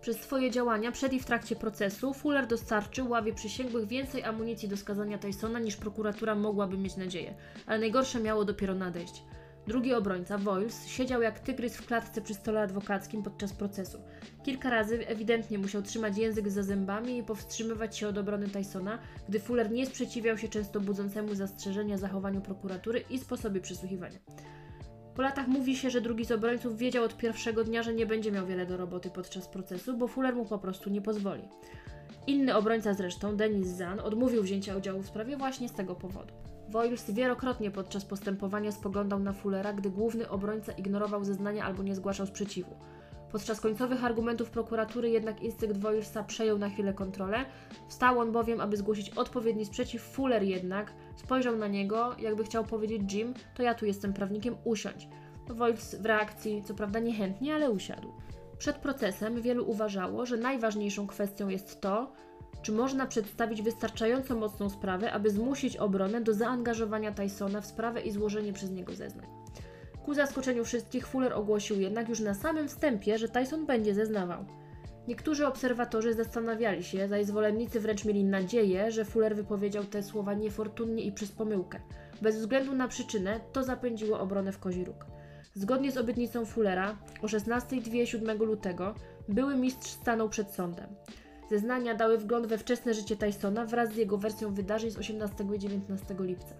Przez 0.00 0.20
swoje 0.20 0.50
działania 0.50 0.92
przed 0.92 1.12
i 1.12 1.20
w 1.20 1.26
trakcie 1.26 1.56
procesu 1.56 2.14
Fuller 2.14 2.46
dostarczył 2.46 3.08
ławie 3.08 3.34
przysięgłych 3.34 3.86
więcej 3.86 4.24
amunicji 4.24 4.68
do 4.68 4.76
skazania 4.76 5.18
Tysona 5.18 5.58
niż 5.58 5.76
prokuratura 5.76 6.34
mogłaby 6.34 6.78
mieć 6.78 6.96
nadzieję, 6.96 7.34
ale 7.66 7.78
najgorsze 7.78 8.20
miało 8.20 8.44
dopiero 8.44 8.74
nadejść. 8.74 9.22
Drugi 9.66 9.94
obrońca, 9.94 10.38
Voiles, 10.38 10.86
siedział 10.86 11.22
jak 11.22 11.40
tygrys 11.40 11.76
w 11.76 11.86
klatce 11.86 12.20
przy 12.20 12.34
stole 12.34 12.60
adwokackim 12.60 13.22
podczas 13.22 13.52
procesu. 13.52 13.98
Kilka 14.44 14.70
razy 14.70 15.06
ewidentnie 15.06 15.58
musiał 15.58 15.82
trzymać 15.82 16.18
język 16.18 16.48
za 16.50 16.62
zębami 16.62 17.18
i 17.18 17.22
powstrzymywać 17.22 17.98
się 17.98 18.08
od 18.08 18.18
obrony 18.18 18.48
Tysona, 18.48 18.98
gdy 19.28 19.40
Fuller 19.40 19.70
nie 19.70 19.86
sprzeciwiał 19.86 20.38
się 20.38 20.48
często 20.48 20.80
budzącemu 20.80 21.34
zastrzeżenia 21.34 21.98
zachowaniu 21.98 22.40
prokuratury 22.40 23.04
i 23.10 23.18
sposobie 23.18 23.60
przesłuchiwania. 23.60 24.18
Po 25.14 25.22
latach 25.22 25.48
mówi 25.48 25.76
się, 25.76 25.90
że 25.90 26.00
drugi 26.00 26.24
z 26.24 26.32
obrońców 26.32 26.78
wiedział 26.78 27.04
od 27.04 27.16
pierwszego 27.16 27.64
dnia, 27.64 27.82
że 27.82 27.94
nie 27.94 28.06
będzie 28.06 28.32
miał 28.32 28.46
wiele 28.46 28.66
do 28.66 28.76
roboty 28.76 29.10
podczas 29.10 29.48
procesu, 29.48 29.96
bo 29.96 30.08
Fuller 30.08 30.34
mu 30.34 30.44
po 30.44 30.58
prostu 30.58 30.90
nie 30.90 31.02
pozwoli. 31.02 31.48
Inny 32.26 32.56
obrońca 32.56 32.94
zresztą, 32.94 33.36
Denis 33.36 33.68
Zan, 33.68 34.00
odmówił 34.00 34.42
wzięcia 34.42 34.76
udziału 34.76 35.02
w 35.02 35.06
sprawie 35.06 35.36
właśnie 35.36 35.68
z 35.68 35.72
tego 35.72 35.94
powodu. 35.94 36.45
Voiles 36.68 37.10
wielokrotnie 37.10 37.70
podczas 37.70 38.04
postępowania 38.04 38.72
spoglądał 38.72 39.18
na 39.18 39.32
Fullera, 39.32 39.72
gdy 39.72 39.90
główny 39.90 40.28
obrońca 40.28 40.72
ignorował 40.72 41.24
zeznania 41.24 41.64
albo 41.64 41.82
nie 41.82 41.94
zgłaszał 41.94 42.26
sprzeciwu. 42.26 42.76
Podczas 43.32 43.60
końcowych 43.60 44.04
argumentów 44.04 44.50
prokuratury 44.50 45.10
jednak 45.10 45.42
instynkt 45.42 45.76
Voilesa 45.76 46.24
przejął 46.24 46.58
na 46.58 46.68
chwilę 46.68 46.94
kontrolę. 46.94 47.44
Wstał 47.88 48.18
on 48.18 48.32
bowiem, 48.32 48.60
aby 48.60 48.76
zgłosić 48.76 49.10
odpowiedni 49.10 49.66
sprzeciw. 49.66 50.02
Fuller 50.02 50.42
jednak 50.42 50.92
spojrzał 51.16 51.56
na 51.56 51.68
niego, 51.68 52.16
jakby 52.18 52.44
chciał 52.44 52.64
powiedzieć 52.64 53.14
Jim, 53.14 53.34
to 53.54 53.62
ja 53.62 53.74
tu 53.74 53.86
jestem 53.86 54.12
prawnikiem, 54.12 54.56
usiądź. 54.64 55.08
Voiles 55.48 55.94
w 55.94 56.06
reakcji, 56.06 56.62
co 56.64 56.74
prawda 56.74 56.98
niechętnie, 56.98 57.54
ale 57.54 57.70
usiadł. 57.70 58.12
Przed 58.58 58.76
procesem 58.76 59.42
wielu 59.42 59.70
uważało, 59.70 60.26
że 60.26 60.36
najważniejszą 60.36 61.06
kwestią 61.06 61.48
jest 61.48 61.80
to, 61.80 62.12
czy 62.66 62.72
można 62.72 63.06
przedstawić 63.06 63.62
wystarczająco 63.62 64.36
mocną 64.36 64.70
sprawę, 64.70 65.12
aby 65.12 65.30
zmusić 65.30 65.76
obronę 65.76 66.20
do 66.20 66.34
zaangażowania 66.34 67.12
Tysona 67.12 67.60
w 67.60 67.66
sprawę 67.66 68.00
i 68.00 68.10
złożenie 68.10 68.52
przez 68.52 68.70
niego 68.70 68.94
zeznań. 68.94 69.26
Ku 70.04 70.14
zaskoczeniu 70.14 70.64
wszystkich, 70.64 71.06
Fuller 71.06 71.32
ogłosił 71.32 71.80
jednak 71.80 72.08
już 72.08 72.20
na 72.20 72.34
samym 72.34 72.68
wstępie, 72.68 73.18
że 73.18 73.28
Tyson 73.28 73.66
będzie 73.66 73.94
zeznawał. 73.94 74.44
Niektórzy 75.08 75.46
obserwatorzy 75.46 76.14
zastanawiali 76.14 76.84
się, 76.84 77.08
zaś 77.08 77.26
zwolennicy 77.26 77.80
wręcz 77.80 78.04
mieli 78.04 78.24
nadzieję, 78.24 78.90
że 78.90 79.04
Fuller 79.04 79.36
wypowiedział 79.36 79.84
te 79.84 80.02
słowa 80.02 80.34
niefortunnie 80.34 81.04
i 81.04 81.12
przez 81.12 81.32
pomyłkę. 81.32 81.80
Bez 82.22 82.36
względu 82.36 82.74
na 82.74 82.88
przyczynę, 82.88 83.40
to 83.52 83.64
zapędziło 83.64 84.20
obronę 84.20 84.52
w 84.52 84.58
kozi 84.58 84.84
róg. 84.84 85.06
Zgodnie 85.54 85.92
z 85.92 85.96
obietnicą 85.96 86.44
Fullera, 86.44 86.96
o 87.22 87.26
16.02 87.26 88.04
7 88.04 88.38
lutego 88.38 88.94
były 89.28 89.56
mistrz 89.56 89.90
stanął 89.90 90.28
przed 90.28 90.50
sądem. 90.50 90.86
Zeznania 91.50 91.94
dały 91.94 92.18
wgląd 92.18 92.46
we 92.46 92.58
wczesne 92.58 92.94
życie 92.94 93.16
Tysona 93.16 93.64
wraz 93.64 93.92
z 93.92 93.96
jego 93.96 94.18
wersją 94.18 94.54
wydarzeń 94.54 94.90
z 94.90 94.98
18 94.98 95.44
i 95.54 95.58
19 95.58 96.14
lipca. 96.20 96.54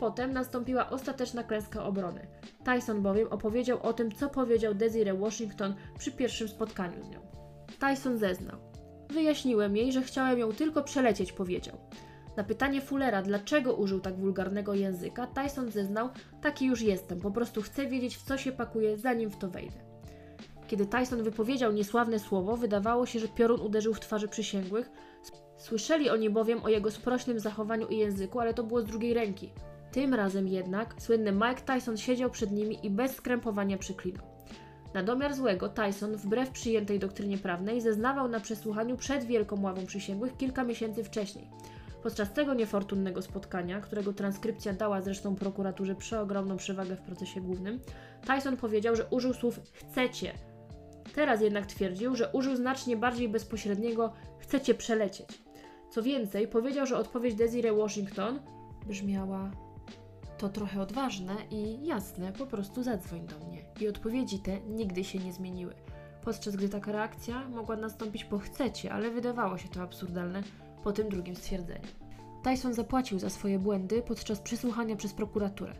Potem 0.00 0.32
nastąpiła 0.32 0.90
ostateczna 0.90 1.42
klęska 1.42 1.84
obrony. 1.84 2.26
Tyson 2.64 3.02
bowiem 3.02 3.28
opowiedział 3.28 3.82
o 3.82 3.92
tym, 3.92 4.12
co 4.12 4.28
powiedział 4.28 4.74
Desiree 4.74 5.18
Washington 5.18 5.74
przy 5.98 6.12
pierwszym 6.12 6.48
spotkaniu 6.48 7.04
z 7.04 7.08
nią. 7.08 7.20
Tyson 7.80 8.18
zeznał. 8.18 8.56
Wyjaśniłem 9.10 9.76
jej, 9.76 9.92
że 9.92 10.02
chciałem 10.02 10.38
ją 10.38 10.52
tylko 10.52 10.82
przelecieć, 10.82 11.32
powiedział. 11.32 11.76
Na 12.36 12.44
pytanie 12.44 12.80
Fullera, 12.80 13.22
dlaczego 13.22 13.74
użył 13.74 14.00
tak 14.00 14.16
wulgarnego 14.16 14.74
języka, 14.74 15.26
Tyson 15.26 15.70
zeznał: 15.70 16.08
Taki 16.42 16.66
już 16.66 16.82
jestem, 16.82 17.20
po 17.20 17.30
prostu 17.30 17.62
chcę 17.62 17.86
wiedzieć, 17.86 18.16
w 18.16 18.22
co 18.22 18.38
się 18.38 18.52
pakuje, 18.52 18.96
zanim 18.96 19.30
w 19.30 19.36
to 19.36 19.48
wejdę. 19.48 19.93
Kiedy 20.68 20.86
Tyson 20.86 21.22
wypowiedział 21.22 21.72
niesławne 21.72 22.18
słowo, 22.18 22.56
wydawało 22.56 23.06
się, 23.06 23.18
że 23.18 23.28
piorun 23.28 23.60
uderzył 23.60 23.94
w 23.94 24.00
twarzy 24.00 24.28
przysięgłych. 24.28 24.90
Słyszeli 25.56 26.10
oni 26.10 26.30
bowiem 26.30 26.64
o 26.64 26.68
jego 26.68 26.90
sprośnym 26.90 27.40
zachowaniu 27.40 27.86
i 27.86 27.96
języku, 27.96 28.40
ale 28.40 28.54
to 28.54 28.64
było 28.64 28.80
z 28.80 28.84
drugiej 28.84 29.14
ręki. 29.14 29.52
Tym 29.92 30.14
razem 30.14 30.48
jednak 30.48 30.94
słynny 30.98 31.32
Mike 31.32 31.74
Tyson 31.74 31.96
siedział 31.96 32.30
przed 32.30 32.52
nimi 32.52 32.86
i 32.86 32.90
bez 32.90 33.16
skrępowania 33.16 33.78
przyklinał. 33.78 34.26
Na 34.94 35.02
domiar 35.02 35.34
złego 35.34 35.68
Tyson, 35.68 36.16
wbrew 36.16 36.50
przyjętej 36.50 36.98
doktrynie 36.98 37.38
prawnej, 37.38 37.80
zeznawał 37.80 38.28
na 38.28 38.40
przesłuchaniu 38.40 38.96
przed 38.96 39.24
Wielką 39.24 39.62
Ławą 39.62 39.86
Przysięgłych 39.86 40.36
kilka 40.36 40.64
miesięcy 40.64 41.04
wcześniej. 41.04 41.50
Podczas 42.02 42.32
tego 42.32 42.54
niefortunnego 42.54 43.22
spotkania, 43.22 43.80
którego 43.80 44.12
transkrypcja 44.12 44.72
dała 44.72 45.00
zresztą 45.00 45.34
prokuraturze 45.34 45.94
przeogromną 45.94 46.56
przewagę 46.56 46.96
w 46.96 47.00
procesie 47.00 47.40
głównym, 47.40 47.80
Tyson 48.26 48.56
powiedział, 48.56 48.96
że 48.96 49.06
użył 49.10 49.34
słów 49.34 49.60
chcecie. 49.72 50.32
Teraz 51.14 51.40
jednak 51.40 51.66
twierdził, 51.66 52.16
że 52.16 52.30
użył 52.32 52.56
znacznie 52.56 52.96
bardziej 52.96 53.28
bezpośredniego 53.28 54.12
chcecie 54.38 54.74
przelecieć. 54.74 55.28
Co 55.90 56.02
więcej, 56.02 56.48
powiedział, 56.48 56.86
że 56.86 56.96
odpowiedź 56.96 57.34
Desiree 57.34 57.76
Washington 57.76 58.40
brzmiała 58.86 59.50
to 60.38 60.48
trochę 60.48 60.80
odważne 60.80 61.36
i 61.50 61.86
jasne, 61.86 62.32
po 62.32 62.46
prostu 62.46 62.82
zadzwoń 62.82 63.26
do 63.26 63.46
mnie. 63.46 63.64
I 63.80 63.88
odpowiedzi 63.88 64.38
te 64.38 64.60
nigdy 64.60 65.04
się 65.04 65.18
nie 65.18 65.32
zmieniły. 65.32 65.74
Podczas 66.24 66.56
gdy 66.56 66.68
taka 66.68 66.92
reakcja 66.92 67.48
mogła 67.48 67.76
nastąpić 67.76 68.24
po 68.24 68.38
chcecie, 68.38 68.92
ale 68.92 69.10
wydawało 69.10 69.58
się 69.58 69.68
to 69.68 69.82
absurdalne 69.82 70.42
po 70.84 70.92
tym 70.92 71.08
drugim 71.08 71.36
stwierdzeniu. 71.36 71.88
Tyson 72.42 72.74
zapłacił 72.74 73.18
za 73.18 73.30
swoje 73.30 73.58
błędy 73.58 74.02
podczas 74.02 74.40
przesłuchania 74.40 74.96
przez 74.96 75.12
prokuraturę. 75.12 75.74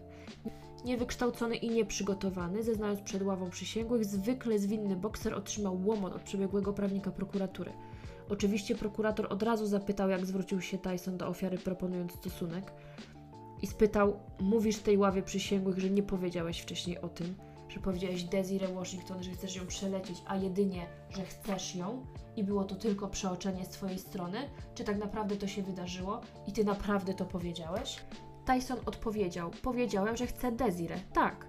Niewykształcony 0.85 1.57
i 1.57 1.71
nieprzygotowany, 1.71 2.63
zeznając 2.63 3.01
przed 3.01 3.23
ławą 3.23 3.51
przysięgłych, 3.51 4.05
zwykle 4.05 4.59
zwinny 4.59 4.97
bokser 4.97 5.35
otrzymał 5.35 5.87
łomot 5.87 6.13
od 6.13 6.23
przebiegłego 6.23 6.73
prawnika 6.73 7.11
prokuratury. 7.11 7.73
Oczywiście 8.29 8.75
prokurator 8.75 9.27
od 9.31 9.43
razu 9.43 9.67
zapytał, 9.67 10.09
jak 10.09 10.27
zwrócił 10.27 10.61
się 10.61 10.79
Tyson 10.79 11.17
do 11.17 11.29
ofiary, 11.29 11.59
proponując 11.59 12.13
stosunek 12.13 12.73
i 13.63 13.67
spytał: 13.67 14.21
Mówisz 14.41 14.79
tej 14.79 14.99
ławie 14.99 15.23
przysięgłych, 15.23 15.79
że 15.79 15.91
nie 15.91 16.03
powiedziałeś 16.03 16.61
wcześniej 16.61 17.01
o 17.01 17.09
tym, 17.09 17.35
że 17.69 17.81
powiedziałeś 17.81 18.25
Desiree 18.25 18.75
Washington, 18.75 19.23
że 19.23 19.31
chcesz 19.31 19.57
ją 19.57 19.67
przelecieć, 19.67 20.19
a 20.27 20.37
jedynie, 20.37 20.87
że 21.11 21.25
chcesz 21.25 21.75
ją 21.77 22.07
i 22.37 22.45
było 22.45 22.65
to 22.65 22.75
tylko 22.75 23.09
przeoczenie 23.09 23.65
z 23.65 23.69
Twojej 23.69 23.99
strony? 23.99 24.39
Czy 24.75 24.85
tak 24.85 24.99
naprawdę 24.99 25.37
to 25.37 25.47
się 25.47 25.63
wydarzyło 25.63 26.21
i 26.47 26.53
Ty 26.53 26.65
naprawdę 26.65 27.15
to 27.15 27.25
powiedziałeś? 27.25 28.01
Tyson 28.47 28.79
odpowiedział: 28.87 29.51
Powiedziałem, 29.63 30.17
że 30.17 30.27
chcę 30.27 30.53
Desiree. 30.53 31.01
Tak. 31.13 31.47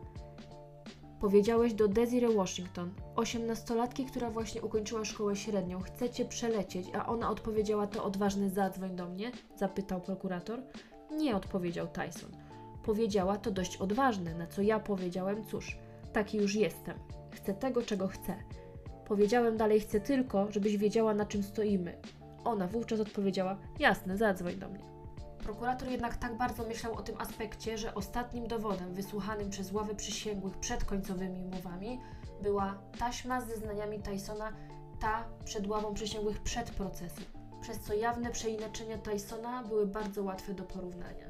Powiedziałeś 1.19 1.73
do 1.73 1.88
Desiree 1.88 2.36
Washington, 2.36 2.91
osiemnastolatki, 3.15 4.05
która 4.05 4.29
właśnie 4.29 4.62
ukończyła 4.62 5.05
szkołę 5.05 5.36
średnią, 5.36 5.81
chcecie 5.81 6.25
przelecieć, 6.25 6.88
a 6.93 7.05
ona 7.05 7.29
odpowiedziała 7.29 7.88
to 7.88 8.03
odważny 8.03 8.49
zadzwoń 8.49 8.95
do 8.95 9.05
mnie? 9.10 9.31
Zapytał 9.55 10.01
prokurator. 10.01 10.62
Nie 11.12 11.36
odpowiedział 11.36 11.88
Tyson. 11.88 12.31
Powiedziała 12.84 13.38
to 13.38 13.51
dość 13.51 13.77
odważne, 13.77 14.36
na 14.36 14.47
co 14.47 14.62
ja 14.62 14.79
powiedziałem: 14.79 15.45
Cóż, 15.45 15.77
taki 16.13 16.38
już 16.38 16.55
jestem. 16.55 16.97
Chcę 17.31 17.53
tego, 17.53 17.81
czego 17.81 18.08
chcę. 18.08 18.36
Powiedziałem 19.08 19.58
dalej: 19.58 19.79
Chcę 19.79 19.99
tylko, 19.99 20.51
żebyś 20.51 20.77
wiedziała, 20.77 21.13
na 21.13 21.25
czym 21.25 21.43
stoimy. 21.43 21.97
Ona 22.43 22.67
wówczas 22.67 22.99
odpowiedziała: 22.99 23.58
Jasne, 23.79 24.17
zadzwoń 24.17 24.55
do 24.55 24.69
mnie. 24.69 24.94
Prokurator 25.45 25.89
jednak 25.89 26.17
tak 26.17 26.38
bardzo 26.38 26.63
myślał 26.63 26.93
o 26.93 27.01
tym 27.01 27.21
aspekcie, 27.21 27.77
że 27.77 27.95
ostatnim 27.95 28.47
dowodem 28.47 28.93
wysłuchanym 28.93 29.49
przez 29.49 29.71
ławę 29.71 29.95
przysięgłych 29.95 30.58
przed 30.58 30.84
końcowymi 30.84 31.43
umowami 31.43 31.99
była 32.41 32.81
taśma 32.99 33.41
z 33.41 33.47
zeznaniami 33.47 33.99
Tysona, 33.99 34.53
ta 34.99 35.25
przed 35.43 35.67
ławą 35.67 35.93
przysięgłych 35.93 36.41
przed 36.41 36.71
procesem 36.71 37.25
przez 37.62 37.79
co 37.79 37.93
jawne 37.93 38.31
przeinaczenia 38.31 38.97
Tysona 38.97 39.63
były 39.63 39.88
bardzo 39.88 40.23
łatwe 40.23 40.53
do 40.53 40.63
porównania. 40.63 41.27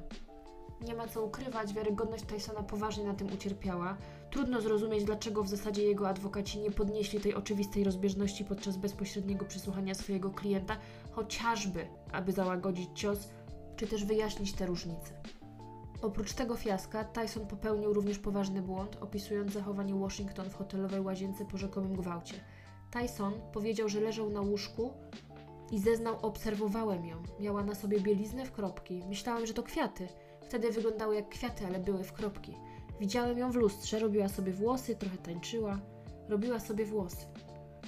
Nie 0.82 0.96
ma 0.96 1.08
co 1.08 1.26
ukrywać, 1.26 1.74
wiarygodność 1.74 2.24
Tysona 2.24 2.64
poważnie 2.64 3.04
na 3.04 3.14
tym 3.14 3.34
ucierpiała. 3.34 3.98
Trudno 4.32 4.62
zrozumieć, 4.62 5.04
dlaczego 5.04 5.44
w 5.44 5.50
zasadzie 5.50 5.84
jego 5.84 6.10
adwokaci 6.10 6.60
nie 6.60 6.72
podnieśli 6.72 7.20
tej 7.20 7.36
oczywistej 7.36 7.84
rozbieżności 7.84 8.46
podczas 8.46 8.78
bezpośredniego 8.78 9.46
przesłuchania 9.46 9.96
swojego 9.96 10.30
klienta, 10.30 10.78
chociażby 11.12 11.88
aby 12.12 12.32
załagodzić 12.32 12.90
cios, 12.94 13.30
czy 13.76 13.88
też 13.88 14.06
wyjaśnić 14.06 14.54
te 14.54 14.66
różnice. 14.66 15.14
Oprócz 16.02 16.34
tego 16.34 16.56
fiaska, 16.56 17.04
Tyson 17.04 17.48
popełnił 17.48 17.94
również 17.94 18.20
poważny 18.20 18.62
błąd, 18.62 18.98
opisując 19.02 19.54
zachowanie 19.54 19.96
Washington 19.96 20.50
w 20.50 20.56
hotelowej 20.56 21.02
łazience 21.02 21.46
po 21.46 21.58
rzekomym 21.58 21.96
gwałcie. 21.96 22.36
Tyson 22.92 23.34
powiedział, 23.54 23.90
że 23.90 24.02
leżał 24.02 24.30
na 24.30 24.42
łóżku, 24.42 24.94
i 25.72 25.80
zeznał, 25.80 26.18
obserwowałem 26.22 27.06
ją. 27.06 27.24
Miała 27.40 27.64
na 27.64 27.76
sobie 27.76 28.00
bieliznę 28.00 28.46
w 28.46 28.52
kropki. 28.52 29.04
Myślałem, 29.10 29.46
że 29.46 29.54
to 29.54 29.64
kwiaty. 29.64 30.08
Wtedy 30.42 30.72
wyglądały 30.72 31.16
jak 31.16 31.30
kwiaty, 31.30 31.66
ale 31.68 31.80
były 31.80 32.04
w 32.04 32.14
kropki. 32.14 32.54
Widziałem 33.00 33.38
ją 33.38 33.52
w 33.52 33.56
lustrze, 33.56 34.00
robiła 34.00 34.30
sobie 34.30 34.52
włosy, 34.52 34.96
trochę 34.96 35.18
tańczyła. 35.18 35.80
Robiła 36.30 36.60
sobie 36.60 36.86
włosy. 36.86 37.26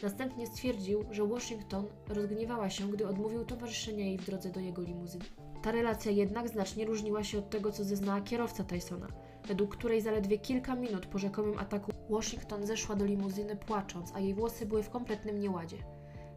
Następnie 0.04 0.48
stwierdził, 0.48 1.06
że 1.12 1.28
Washington 1.28 1.86
rozgniewała 2.08 2.70
się, 2.70 2.88
gdy 2.92 3.08
odmówił 3.08 3.46
towarzyszenia 3.46 4.06
jej 4.06 4.18
w 4.18 4.26
drodze 4.26 4.50
do 4.50 4.60
jego 4.60 4.82
limuzyny. 4.82 5.26
Ta 5.62 5.72
relacja 5.72 6.12
jednak 6.12 6.50
znacznie 6.50 6.86
różniła 6.86 7.24
się 7.24 7.38
od 7.38 7.50
tego, 7.50 7.72
co 7.72 7.84
zeznała 7.84 8.22
kierowca 8.22 8.64
Tysona, 8.64 9.08
według 9.48 9.78
której 9.78 10.02
zaledwie 10.02 10.38
kilka 10.38 10.76
minut 10.76 11.06
po 11.06 11.18
rzekomym 11.18 11.58
ataku 11.58 11.92
Washington 12.10 12.66
zeszła 12.66 12.96
do 12.96 13.06
limuzyny 13.06 13.56
płacząc, 13.56 14.12
a 14.16 14.20
jej 14.20 14.34
włosy 14.34 14.66
były 14.66 14.84
w 14.84 14.90
kompletnym 14.90 15.40
nieładzie. 15.40 15.78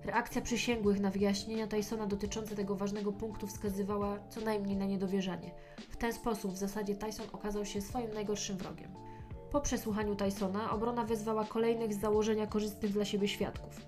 Reakcja 0.04 0.40
przysięgłych 0.40 1.00
na 1.00 1.10
wyjaśnienia 1.10 1.66
Tysona 1.66 2.06
dotyczące 2.06 2.56
tego 2.56 2.76
ważnego 2.76 3.12
punktu 3.12 3.46
wskazywała 3.46 4.18
co 4.28 4.40
najmniej 4.40 4.76
na 4.76 4.86
niedowierzanie. 4.86 5.50
W 5.90 5.96
ten 5.96 6.12
sposób 6.12 6.52
w 6.52 6.56
zasadzie 6.56 6.94
Tyson 6.94 7.26
okazał 7.32 7.64
się 7.64 7.80
swoim 7.80 8.10
najgorszym 8.14 8.56
wrogiem. 8.56 9.09
Po 9.52 9.60
przesłuchaniu 9.60 10.16
Tysona 10.16 10.70
obrona 10.70 11.04
wezwała 11.04 11.44
kolejnych 11.44 11.94
z 11.94 12.00
założenia 12.00 12.46
korzystnych 12.46 12.92
dla 12.92 13.04
siebie 13.04 13.28
świadków. 13.28 13.80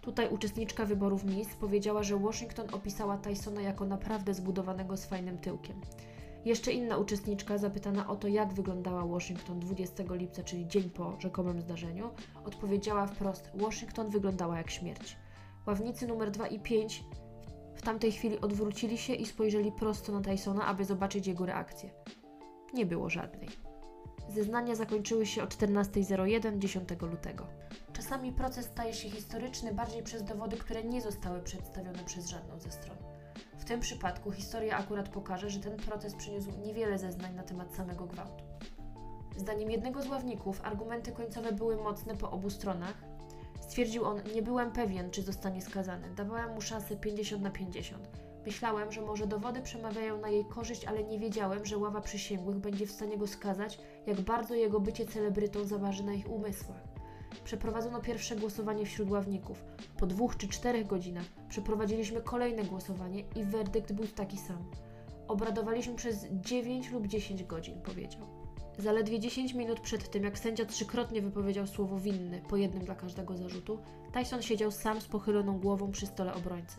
Tutaj 0.00 0.28
uczestniczka 0.28 0.84
wyborów 0.84 1.24
Miss 1.24 1.54
powiedziała, 1.54 2.02
że 2.02 2.16
Washington 2.16 2.66
opisała 2.72 3.16
Tysona 3.18 3.60
jako 3.60 3.84
naprawdę 3.84 4.34
zbudowanego 4.34 4.96
z 4.96 5.06
fajnym 5.06 5.38
tyłkiem. 5.38 5.80
Jeszcze 6.44 6.72
inna 6.72 6.96
uczestniczka, 6.96 7.58
zapytana 7.58 8.08
o 8.08 8.16
to, 8.16 8.28
jak 8.28 8.52
wyglądała 8.52 9.06
Washington 9.06 9.60
20 9.60 10.02
lipca, 10.10 10.42
czyli 10.42 10.66
dzień 10.66 10.90
po 10.90 11.20
rzekomym 11.20 11.60
zdarzeniu, 11.60 12.10
odpowiedziała 12.44 13.06
wprost: 13.06 13.50
Washington 13.54 14.10
wyglądała 14.10 14.58
jak 14.58 14.70
śmierć. 14.70 15.16
Ławnicy 15.66 16.06
numer 16.06 16.30
2 16.30 16.46
i 16.46 16.60
5 16.60 17.04
w 17.74 17.82
tamtej 17.82 18.12
chwili 18.12 18.40
odwrócili 18.40 18.98
się 18.98 19.14
i 19.14 19.26
spojrzeli 19.26 19.72
prosto 19.72 20.12
na 20.12 20.20
Tysona, 20.20 20.66
aby 20.66 20.84
zobaczyć 20.84 21.26
jego 21.26 21.46
reakcję. 21.46 21.90
Nie 22.74 22.86
było 22.86 23.10
żadnej. 23.10 23.71
Zeznania 24.28 24.74
zakończyły 24.74 25.26
się 25.26 25.42
o 25.42 25.46
14.01 25.46 26.58
10 26.58 26.88
lutego. 27.00 27.46
Czasami 27.92 28.32
proces 28.32 28.66
staje 28.66 28.94
się 28.94 29.10
historyczny 29.10 29.74
bardziej 29.74 30.02
przez 30.02 30.24
dowody, 30.24 30.56
które 30.56 30.84
nie 30.84 31.00
zostały 31.00 31.40
przedstawione 31.40 32.04
przez 32.04 32.28
żadną 32.28 32.58
ze 32.58 32.70
stron. 32.70 32.96
W 33.58 33.64
tym 33.64 33.80
przypadku 33.80 34.32
historia 34.32 34.76
akurat 34.76 35.08
pokaże, 35.08 35.50
że 35.50 35.60
ten 35.60 35.76
proces 35.76 36.14
przyniósł 36.14 36.50
niewiele 36.64 36.98
zeznań 36.98 37.34
na 37.34 37.42
temat 37.42 37.74
samego 37.74 38.06
gwałtu. 38.06 38.44
Zdaniem 39.36 39.70
jednego 39.70 40.02
z 40.02 40.08
ławników 40.08 40.60
argumenty 40.64 41.12
końcowe 41.12 41.52
były 41.52 41.76
mocne 41.76 42.16
po 42.16 42.30
obu 42.30 42.50
stronach, 42.50 43.12
Stwierdził 43.72 44.04
on, 44.04 44.20
nie 44.34 44.42
byłem 44.42 44.72
pewien, 44.72 45.10
czy 45.10 45.22
zostanie 45.22 45.62
skazany. 45.62 46.14
Dawałem 46.14 46.54
mu 46.54 46.60
szansę 46.60 46.96
50 46.96 47.42
na 47.42 47.50
50. 47.50 48.08
Myślałem, 48.46 48.92
że 48.92 49.02
może 49.02 49.26
dowody 49.26 49.62
przemawiają 49.62 50.20
na 50.20 50.28
jej 50.28 50.44
korzyść, 50.44 50.84
ale 50.84 51.04
nie 51.04 51.18
wiedziałem, 51.18 51.66
że 51.66 51.78
ława 51.78 52.00
przysięgłych 52.00 52.56
będzie 52.56 52.86
w 52.86 52.92
stanie 52.92 53.18
go 53.18 53.26
skazać, 53.26 53.78
jak 54.06 54.20
bardzo 54.20 54.54
jego 54.54 54.80
bycie 54.80 55.06
celebrytą 55.06 55.64
zaważy 55.64 56.04
na 56.04 56.12
ich 56.12 56.30
umysłach. 56.30 56.82
Przeprowadzono 57.44 58.00
pierwsze 58.00 58.36
głosowanie 58.36 58.86
wśród 58.86 59.10
ławników. 59.10 59.64
Po 59.98 60.06
dwóch 60.06 60.36
czy 60.36 60.48
czterech 60.48 60.86
godzinach 60.86 61.24
przeprowadziliśmy 61.48 62.20
kolejne 62.20 62.64
głosowanie 62.64 63.24
i 63.36 63.44
werdykt 63.44 63.92
był 63.92 64.06
taki 64.06 64.38
sam. 64.38 64.70
Obradowaliśmy 65.28 65.94
przez 65.94 66.26
9 66.30 66.90
lub 66.90 67.06
10 67.06 67.44
godzin, 67.44 67.82
powiedział. 67.82 68.22
Zaledwie 68.78 69.20
10 69.20 69.54
minut 69.54 69.80
przed 69.80 70.10
tym, 70.10 70.24
jak 70.24 70.38
sędzia 70.38 70.64
trzykrotnie 70.64 71.22
wypowiedział 71.22 71.66
słowo 71.66 71.98
winny, 71.98 72.42
po 72.48 72.56
jednym 72.56 72.84
dla 72.84 72.94
każdego 72.94 73.36
zarzutu, 73.36 73.78
Tyson 74.12 74.42
siedział 74.42 74.70
sam 74.70 75.00
z 75.00 75.06
pochyloną 75.06 75.58
głową 75.58 75.90
przy 75.90 76.06
stole 76.06 76.34
obrońcy. 76.34 76.76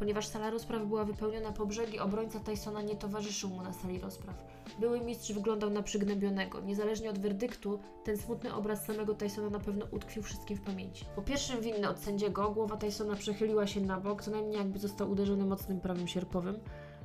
Ponieważ 0.00 0.26
sala 0.26 0.50
rozpraw 0.50 0.86
była 0.86 1.04
wypełniona 1.04 1.52
po 1.52 1.66
brzegi, 1.66 1.98
obrońca 1.98 2.40
Tysona 2.40 2.82
nie 2.82 2.96
towarzyszył 2.96 3.50
mu 3.50 3.62
na 3.62 3.72
sali 3.72 3.98
rozpraw. 3.98 4.34
Były 4.78 5.00
mistrz 5.00 5.32
wyglądał 5.32 5.70
na 5.70 5.82
przygnębionego. 5.82 6.60
Niezależnie 6.60 7.10
od 7.10 7.18
werdyktu, 7.18 7.78
ten 8.04 8.16
smutny 8.16 8.54
obraz 8.54 8.86
samego 8.86 9.14
Tysona 9.14 9.50
na 9.50 9.58
pewno 9.58 9.86
utkwił 9.90 10.22
wszystkim 10.22 10.56
w 10.56 10.60
pamięci. 10.60 11.04
Po 11.16 11.22
pierwszym 11.22 11.60
winny 11.60 11.88
od 11.88 11.98
sędziego, 11.98 12.50
głowa 12.50 12.76
Tysona 12.76 13.16
przechyliła 13.16 13.66
się 13.66 13.80
na 13.80 14.00
bok, 14.00 14.22
co 14.22 14.30
najmniej 14.30 14.58
jakby 14.58 14.78
został 14.78 15.10
uderzony 15.10 15.44
mocnym 15.44 15.80
prawym 15.80 16.08
sierpowym. 16.08 16.58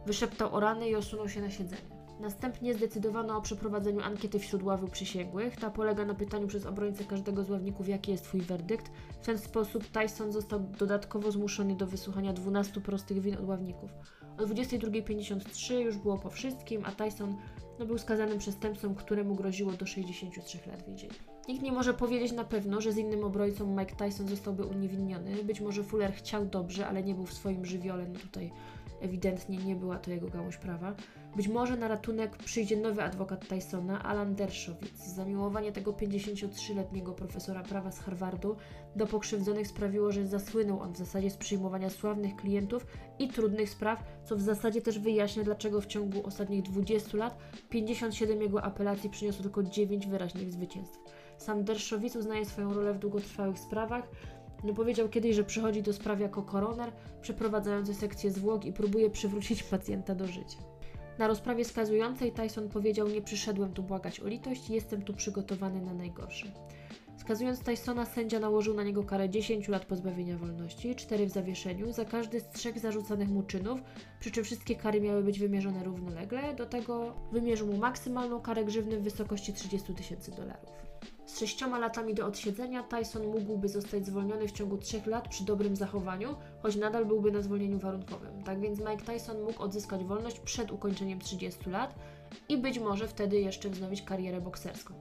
Wyszeptał 0.06 0.56
o 0.56 0.60
rany 0.60 0.90
i 0.90 0.96
osunął 0.96 1.30
się 1.30 1.42
na 1.42 1.50
siedzenie. 1.50 2.06
Następnie 2.20 2.74
zdecydowano 2.74 3.38
o 3.38 3.42
przeprowadzeniu 3.42 4.02
ankiety 4.02 4.40
wśród 4.40 4.64
ławy 4.64 4.88
przysięgłych. 4.88 5.58
Ta 5.58 5.70
polega 5.70 6.06
na 6.06 6.14
pytaniu 6.14 6.48
przez 6.48 6.66
obrońcę 6.66 7.04
każdego 7.04 7.44
z 7.44 7.50
ławników, 7.50 7.90
jaki 7.90 8.12
jest 8.12 8.24
Twój 8.24 8.42
werdykt. 8.42 8.92
W 9.26 9.28
ten 9.28 9.38
sposób 9.38 9.88
Tyson 9.88 10.32
został 10.32 10.60
dodatkowo 10.60 11.32
zmuszony 11.32 11.76
do 11.76 11.88
wysłuchania 11.88 12.34
12 12.34 12.82
prostych 12.82 13.22
win 13.22 13.38
od 13.38 13.48
ławników. 13.48 13.92
O 14.38 14.42
22.53 14.42 15.74
już 15.74 15.98
było 15.98 16.18
po 16.18 16.30
wszystkim, 16.30 16.82
a 16.86 16.92
Tyson 16.92 17.36
no, 17.80 17.86
był 17.86 17.98
skazanym 17.98 18.40
przestępcą, 18.40 18.96
któremu 18.96 19.36
groziło 19.36 19.72
do 19.72 19.86
63 19.86 20.58
lat 20.68 20.86
więzienia. 20.88 21.14
Nikt 21.48 21.64
nie 21.64 21.72
może 21.72 21.94
powiedzieć 21.94 22.32
na 22.32 22.44
pewno, 22.44 22.82
że 22.82 22.92
z 22.92 22.98
innym 22.98 23.24
obrońcą 23.24 23.78
Mike 23.80 23.96
Tyson 23.96 24.28
zostałby 24.28 24.66
uniewinniony. 24.66 25.44
Być 25.44 25.62
może 25.62 25.84
Fuller 25.84 26.14
chciał 26.14 26.46
dobrze, 26.46 26.88
ale 26.88 27.04
nie 27.04 27.16
był 27.16 27.26
w 27.26 27.34
swoim 27.34 27.66
żywiole. 27.66 28.08
No 28.14 28.20
tutaj 28.20 28.52
ewidentnie 29.02 29.58
nie 29.58 29.76
była 29.76 30.00
to 30.00 30.12
jego 30.12 30.28
gałąź 30.28 30.58
prawa. 30.58 30.96
Być 31.36 31.48
może 31.48 31.78
na 31.78 31.88
ratunek 31.88 32.38
przyjdzie 32.38 32.78
nowy 32.78 33.04
adwokat 33.04 33.48
Tysona, 33.48 34.04
Alan 34.04 34.36
Dershowitz. 34.36 34.98
Zamiłowanie 34.98 35.72
tego 35.72 35.92
53-letniego 35.92 37.14
profesora 37.14 37.64
prawa 37.64 37.92
z 37.92 38.00
Harvardu 38.00 38.56
do 38.96 39.08
pokrzywdzonych 39.08 39.68
sprawiło, 39.68 40.12
że 40.12 40.28
zasłynął 40.28 40.80
on 40.80 40.94
w 40.94 40.98
zasadzie 40.98 41.30
z 41.30 41.38
przyjmowania 41.38 41.90
sławnych 41.90 42.36
klientów 42.36 42.88
i 43.20 43.28
trudnych 43.28 43.70
spraw, 43.70 44.04
co 44.26 44.36
w 44.36 44.42
zasadzie 44.42 44.82
też 44.82 45.00
wyjaśnia, 45.00 45.44
dlaczego 45.44 45.82
w 45.82 45.86
ciągu 45.86 46.26
ostatnich 46.26 46.62
20 46.62 47.18
lat 47.18 47.38
57 47.70 48.42
jego 48.42 48.64
apelacji 48.64 49.10
przyniosło 49.10 49.44
tylko 49.44 49.64
9 49.64 50.08
wyraźnych 50.08 50.52
zwycięstw. 50.52 51.00
Sam 51.38 51.64
Dershowitz 51.64 52.16
uznaje 52.16 52.46
swoją 52.46 52.74
rolę 52.74 52.94
w 52.94 53.00
długotrwałych 53.00 53.60
sprawach, 53.60 54.08
no 54.64 54.74
powiedział 54.74 55.10
kiedyś, 55.10 55.36
że 55.36 55.44
przychodzi 55.44 55.84
do 55.84 55.94
spraw 55.94 56.20
jako 56.20 56.44
koroner, 56.44 56.92
przeprowadzający 57.22 57.94
sekcję 57.94 58.32
zwłok 58.32 58.66
i 58.66 58.74
próbuje 58.74 59.10
przywrócić 59.10 59.64
pacjenta 59.64 60.16
do 60.16 60.28
życia. 60.28 60.75
Na 61.18 61.28
rozprawie 61.28 61.66
skazującej 61.66 62.32
Tyson 62.32 62.70
powiedział: 62.70 63.08
Nie 63.08 63.22
przyszedłem 63.22 63.74
tu 63.74 63.84
błagać 63.84 64.20
o 64.20 64.28
litość, 64.28 64.70
jestem 64.70 65.02
tu 65.02 65.14
przygotowany 65.14 65.82
na 65.82 65.94
najgorsze. 65.94 66.48
Skazując 67.18 67.60
Tysona, 67.60 68.06
sędzia 68.06 68.40
nałożył 68.40 68.74
na 68.74 68.84
niego 68.84 69.04
karę 69.04 69.30
10 69.30 69.68
lat 69.68 69.86
pozbawienia 69.86 70.38
wolności, 70.38 70.96
4 70.96 71.26
w 71.26 71.30
zawieszeniu, 71.30 71.94
za 71.94 72.06
każdy 72.06 72.40
z 72.40 72.50
trzech 72.50 72.80
zarzucanych 72.80 73.30
mu 73.30 73.44
czynów, 73.44 73.80
przy 74.20 74.32
czym 74.32 74.44
wszystkie 74.44 74.76
kary 74.76 75.02
miały 75.02 75.24
być 75.24 75.40
wymierzone 75.40 75.84
równolegle. 75.84 76.56
Do 76.56 76.66
tego 76.66 77.16
wymierzył 77.32 77.68
mu 77.68 77.78
maksymalną 77.78 78.42
karę 78.42 78.66
grzywny 78.66 78.98
w 79.00 79.04
wysokości 79.04 79.54
30 79.54 79.94
tysięcy 79.94 80.32
dolarów. 80.32 80.85
Sześcioma 81.36 81.80
latami 81.80 82.14
do 82.14 82.26
odsiedzenia 82.26 82.84
Tyson 82.84 83.28
mógłby 83.28 83.70
zostać 83.70 84.06
zwolniony 84.06 84.48
w 84.48 84.52
ciągu 84.52 84.78
trzech 84.78 85.06
lat 85.06 85.28
przy 85.28 85.46
dobrym 85.46 85.76
zachowaniu, 85.76 86.36
choć 86.62 86.76
nadal 86.76 87.06
byłby 87.06 87.32
na 87.32 87.42
zwolnieniu 87.42 87.80
warunkowym. 87.80 88.44
Tak 88.44 88.60
więc 88.60 88.80
Mike 88.80 89.06
Tyson 89.06 89.42
mógł 89.42 89.64
odzyskać 89.64 90.04
wolność 90.04 90.40
przed 90.40 90.72
ukończeniem 90.72 91.20
30 91.20 91.70
lat 91.70 91.96
i 92.50 92.58
być 92.58 92.80
może 92.80 93.08
wtedy 93.08 93.40
jeszcze 93.40 93.70
wznowić 93.70 94.02
karierę 94.02 94.42
bokserską. 94.42 94.94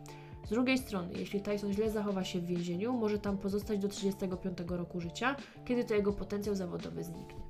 Z 0.47 0.51
drugiej 0.51 0.79
strony, 0.79 1.15
jeśli 1.19 1.41
Tyson 1.41 1.73
źle 1.73 1.91
zachowa 1.91 2.25
się 2.25 2.41
w 2.41 2.47
więzieniu, 2.47 2.93
może 2.93 3.19
tam 3.19 3.39
pozostać 3.39 3.79
do 3.79 3.89
35 3.89 4.59
roku 4.69 5.01
życia, 5.01 5.37
kiedy 5.65 5.85
to 5.85 5.95
jego 5.95 6.13
potencjał 6.13 6.55
zawodowy 6.55 7.05
zniknie. 7.05 7.45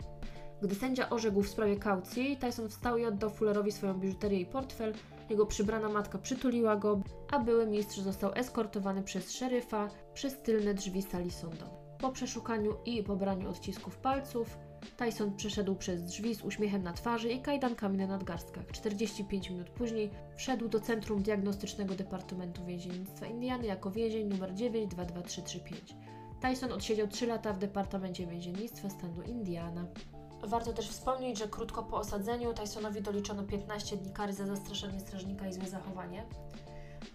Gdy 0.63 0.75
sędzia 0.75 1.11
orzekł 1.11 1.43
w 1.43 1.49
sprawie 1.49 1.77
kaucji, 1.77 2.37
Tyson 2.37 2.69
wstał 2.69 2.99
i 2.99 3.05
oddał 3.05 3.31
Fullerowi 3.31 3.73
swoją 3.73 3.95
biżuterię 3.95 4.41
i 4.41 4.47
portfel. 4.47 4.95
Jego 5.31 5.47
przybrana 5.47 5.89
matka 5.89 6.19
przytuliła 6.19 6.77
go, 6.77 7.01
a 7.31 7.39
były 7.39 7.67
mistrz 7.67 7.99
został 7.99 8.35
eskortowany 8.35 9.03
przez 9.03 9.33
szeryfa 9.33 9.89
przez 10.15 10.43
tylne 10.43 10.75
drzwi 10.75 11.03
sali 11.03 11.31
sądowej. 11.31 11.85
Po 11.99 12.13
przeszukaniu 12.13 12.77
i 12.85 13.03
pobraniu 13.03 13.51
odcisków 13.51 13.97
palców, 13.97 14.59
Tyson 14.97 15.37
przeszedł 15.37 15.75
przez 15.75 16.03
drzwi 16.03 16.35
z 16.35 16.43
uśmiechem 16.43 16.83
na 16.83 16.93
twarzy 16.93 17.29
i 17.29 17.41
kajdankami 17.41 17.99
na 17.99 18.07
nadgarstkach. 18.07 18.67
45 18.73 19.51
minut 19.51 19.71
później 19.71 20.11
wszedł 20.37 20.69
do 20.69 20.81
Centrum 20.81 21.23
Diagnostycznego 21.23 21.95
Departamentu 21.95 22.65
Więziennictwa 22.65 23.27
Indiany 23.27 23.67
jako 23.67 23.91
więzień 23.91 24.29
numer 24.29 24.55
922335. 24.55 25.97
Tyson 26.41 26.73
odsiedział 26.73 27.09
3 27.09 27.27
lata 27.27 27.53
w 27.53 27.59
Departamencie 27.59 28.27
Więziennictwa 28.27 28.91
stanu 28.91 29.23
Indiana. 29.23 29.87
Warto 30.47 30.73
też 30.73 30.89
wspomnieć, 30.89 31.39
że 31.39 31.49
krótko 31.49 31.83
po 31.83 31.97
osadzeniu 31.97 32.55
Tysonowi 32.55 33.03
doliczono 33.03 33.43
15 33.43 33.97
dni 33.97 34.13
kary 34.13 34.33
za 34.33 34.47
zastraszenie 34.47 35.01
strażnika 35.01 35.47
i 35.47 35.53
złe 35.53 35.67
zachowanie. 35.67 36.27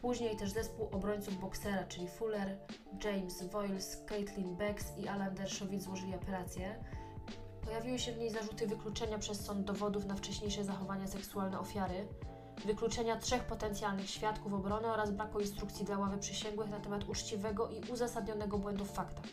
Później 0.02 0.38
też 0.38 0.52
zespół 0.52 0.88
obrońców 0.92 1.40
boksera, 1.40 1.84
czyli 1.84 2.08
Fuller, 2.08 2.58
James 3.04 3.44
Voiles, 3.44 4.04
Caitlin 4.06 4.56
Becks 4.56 4.98
i 4.98 5.08
Alan 5.08 5.36
Dershowitz 5.36 5.84
złożyli 5.84 6.14
apelację. 6.14 6.84
Pojawiły 7.66 8.00
się 8.00 8.12
w 8.12 8.18
niej 8.18 8.30
zarzuty 8.30 8.68
wykluczenia 8.68 9.18
przez 9.18 9.46
sąd 9.46 9.66
dowodów 9.66 10.06
na 10.06 10.16
wcześniejsze 10.16 10.64
zachowania 10.64 11.08
seksualne 11.08 11.60
ofiary, 11.60 12.08
wykluczenia 12.66 13.18
trzech 13.18 13.44
potencjalnych 13.44 14.10
świadków 14.10 14.54
obrony 14.54 14.88
oraz 14.88 15.12
braku 15.12 15.40
instrukcji 15.40 15.86
dla 15.86 15.98
ławy 15.98 16.18
przysięgłych 16.18 16.70
na 16.70 16.80
temat 16.80 17.10
uczciwego 17.10 17.70
i 17.70 17.92
uzasadnionego 17.92 18.58
błędu 18.58 18.86
w 18.86 18.92
faktach. 18.92 19.26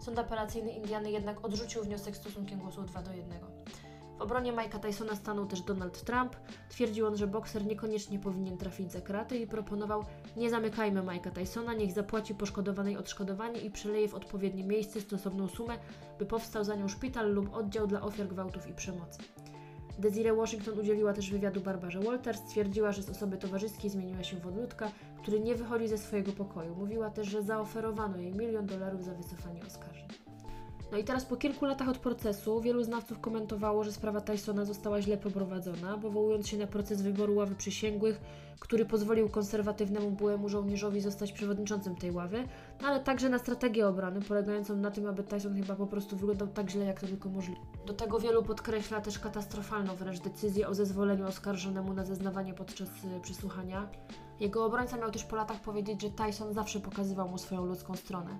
Sąd 0.00 0.18
apelacyjny 0.18 0.70
Indiany 0.70 1.10
jednak 1.10 1.44
odrzucił 1.44 1.82
wniosek 1.82 2.16
stosunkiem 2.16 2.58
głosu 2.58 2.82
2 2.82 3.02
do 3.02 3.12
1. 3.12 3.38
W 4.18 4.20
obronie 4.20 4.52
Mike'a 4.52 4.78
Tysona 4.78 5.14
stanął 5.14 5.46
też 5.46 5.60
Donald 5.60 6.04
Trump. 6.04 6.36
Twierdził 6.68 7.06
on, 7.06 7.16
że 7.16 7.26
bokser 7.26 7.66
niekoniecznie 7.66 8.18
powinien 8.18 8.58
trafić 8.58 8.92
za 8.92 9.00
kraty 9.00 9.38
i 9.38 9.46
proponował: 9.46 10.04
Nie 10.36 10.50
zamykajmy 10.50 11.02
Mike'a 11.02 11.30
Tysona, 11.30 11.74
niech 11.74 11.92
zapłaci 11.92 12.34
poszkodowanej 12.34 12.96
odszkodowanie 12.96 13.60
i 13.60 13.70
przeleje 13.70 14.08
w 14.08 14.14
odpowiednie 14.14 14.64
miejsce 14.64 15.00
stosowną 15.00 15.48
sumę, 15.48 15.78
by 16.18 16.26
powstał 16.26 16.64
za 16.64 16.74
nią 16.74 16.88
szpital 16.88 17.34
lub 17.34 17.54
oddział 17.54 17.86
dla 17.86 18.00
ofiar 18.00 18.28
gwałtów 18.28 18.68
i 18.68 18.74
przemocy. 18.74 19.18
Desiree 19.98 20.32
Washington 20.36 20.78
udzieliła 20.78 21.12
też 21.12 21.30
wywiadu 21.30 21.60
Barbarze 21.60 22.00
Walters. 22.00 22.40
Stwierdziła, 22.40 22.92
że 22.92 23.02
z 23.02 23.10
osoby 23.10 23.36
towarzyskiej 23.36 23.90
zmieniła 23.90 24.24
się 24.24 24.36
w 24.36 24.46
odludka, 24.46 24.90
który 25.22 25.40
nie 25.40 25.54
wychodzi 25.54 25.88
ze 25.88 25.98
swojego 25.98 26.32
pokoju. 26.32 26.74
Mówiła 26.74 27.10
też, 27.10 27.28
że 27.28 27.42
zaoferowano 27.42 28.16
jej 28.18 28.32
milion 28.32 28.66
dolarów 28.66 29.04
za 29.04 29.14
wycofanie 29.14 29.60
oskarżeń. 29.66 30.27
No 30.92 30.98
i 30.98 31.04
teraz 31.04 31.24
po 31.24 31.36
kilku 31.36 31.64
latach 31.66 31.88
od 31.88 31.98
procesu 31.98 32.60
wielu 32.60 32.82
znawców 32.82 33.20
komentowało, 33.20 33.84
że 33.84 33.92
sprawa 33.92 34.20
Tysona 34.20 34.64
została 34.64 35.02
źle 35.02 35.16
poprowadzona, 35.16 35.98
powołując 35.98 36.48
się 36.48 36.56
na 36.56 36.66
proces 36.66 37.02
wyboru 37.02 37.34
ławy 37.34 37.54
przysięgłych, 37.54 38.20
który 38.60 38.84
pozwolił 38.84 39.28
konserwatywnemu 39.28 40.10
byłemu 40.10 40.48
żołnierzowi 40.48 41.00
zostać 41.00 41.32
przewodniczącym 41.32 41.96
tej 41.96 42.10
ławy, 42.10 42.44
no 42.82 42.88
ale 42.88 43.00
także 43.00 43.28
na 43.28 43.38
strategię 43.38 43.88
obrony, 43.88 44.20
polegającą 44.20 44.76
na 44.76 44.90
tym, 44.90 45.06
aby 45.06 45.22
Tyson 45.22 45.54
chyba 45.54 45.74
po 45.74 45.86
prostu 45.86 46.16
wyglądał 46.16 46.48
tak 46.48 46.70
źle, 46.70 46.84
jak 46.84 47.00
to 47.00 47.06
tylko 47.06 47.28
możliwe. 47.28 47.60
Do 47.86 47.94
tego 47.94 48.20
wielu 48.20 48.42
podkreśla 48.42 49.00
też 49.00 49.18
katastrofalną 49.18 49.96
wręcz 49.96 50.20
decyzję 50.20 50.68
o 50.68 50.74
zezwoleniu 50.74 51.26
oskarżonemu 51.26 51.92
na 51.94 52.04
zeznawanie 52.04 52.54
podczas 52.54 52.88
y, 52.88 53.20
przesłuchania. 53.22 53.88
Jego 54.40 54.64
obrońca 54.64 54.96
miał 54.96 55.10
też 55.10 55.24
po 55.24 55.36
latach 55.36 55.60
powiedzieć, 55.60 56.02
że 56.02 56.10
Tyson 56.10 56.54
zawsze 56.54 56.80
pokazywał 56.80 57.28
mu 57.28 57.38
swoją 57.38 57.66
ludzką 57.66 57.96
stronę. 57.96 58.38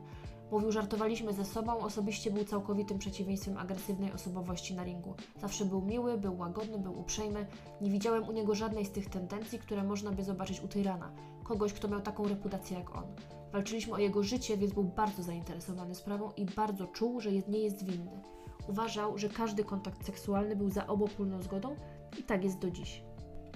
Mówił, 0.50 0.72
żartowaliśmy 0.72 1.32
ze 1.32 1.44
sobą, 1.44 1.78
osobiście 1.78 2.30
był 2.30 2.44
całkowitym 2.44 2.98
przeciwieństwem 2.98 3.58
agresywnej 3.58 4.12
osobowości 4.12 4.74
na 4.74 4.84
ringu. 4.84 5.14
Zawsze 5.40 5.64
był 5.64 5.82
miły, 5.82 6.18
był 6.18 6.38
łagodny, 6.38 6.78
był 6.78 7.00
uprzejmy. 7.00 7.46
Nie 7.80 7.90
widziałem 7.90 8.28
u 8.28 8.32
niego 8.32 8.54
żadnej 8.54 8.84
z 8.84 8.90
tych 8.90 9.10
tendencji, 9.10 9.58
które 9.58 9.82
można 9.82 10.10
by 10.10 10.24
zobaczyć 10.24 10.60
u 10.60 10.68
tyrana. 10.68 11.10
Kogoś, 11.44 11.72
kto 11.72 11.88
miał 11.88 12.00
taką 12.00 12.28
reputację 12.28 12.78
jak 12.78 12.96
on. 12.96 13.04
Walczyliśmy 13.52 13.94
o 13.94 13.98
jego 13.98 14.22
życie, 14.22 14.56
więc 14.56 14.72
był 14.72 14.84
bardzo 14.84 15.22
zainteresowany 15.22 15.94
sprawą 15.94 16.32
i 16.36 16.44
bardzo 16.44 16.86
czuł, 16.86 17.20
że 17.20 17.30
nie 17.32 17.58
jest 17.58 17.84
winny. 17.84 18.20
Uważał, 18.68 19.18
że 19.18 19.28
każdy 19.28 19.64
kontakt 19.64 20.06
seksualny 20.06 20.56
był 20.56 20.70
za 20.70 20.86
obopólną 20.86 21.42
zgodą 21.42 21.76
i 22.18 22.22
tak 22.22 22.44
jest 22.44 22.58
do 22.58 22.70
dziś. 22.70 23.02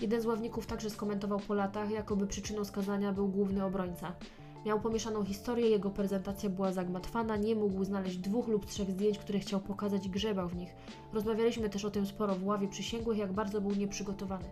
Jeden 0.01 0.21
z 0.21 0.27
ławników 0.27 0.67
także 0.67 0.91
skomentował 0.91 1.41
po 1.41 1.55
latach, 1.55 1.91
jakoby 1.91 2.27
przyczyną 2.27 2.65
skazania 2.65 3.13
był 3.13 3.29
główny 3.29 3.65
obrońca. 3.65 4.13
Miał 4.67 4.81
pomieszaną 4.81 5.25
historię, 5.25 5.69
jego 5.69 5.91
prezentacja 5.91 6.51
była 6.51 6.73
zagmatwana, 6.73 7.37
nie 7.37 7.55
mógł 7.55 7.85
znaleźć 7.85 8.17
dwóch 8.17 8.49
lub 8.49 8.67
trzech 8.67 8.91
zdjęć, 8.91 9.19
które 9.19 9.39
chciał 9.39 9.61
pokazać 9.61 10.07
i 10.07 10.11
grzebał 10.11 10.49
w 10.49 10.57
nich. 10.57 10.75
Rozmawialiśmy 11.13 11.71
też 11.71 11.85
o 11.85 11.91
tym 11.91 12.07
sporo 12.07 12.35
w 12.35 12.47
ławie 12.47 12.69
przysięgłych, 12.69 13.19
jak 13.19 13.33
bardzo 13.33 13.61
był 13.61 13.71
nieprzygotowany. 13.71 14.45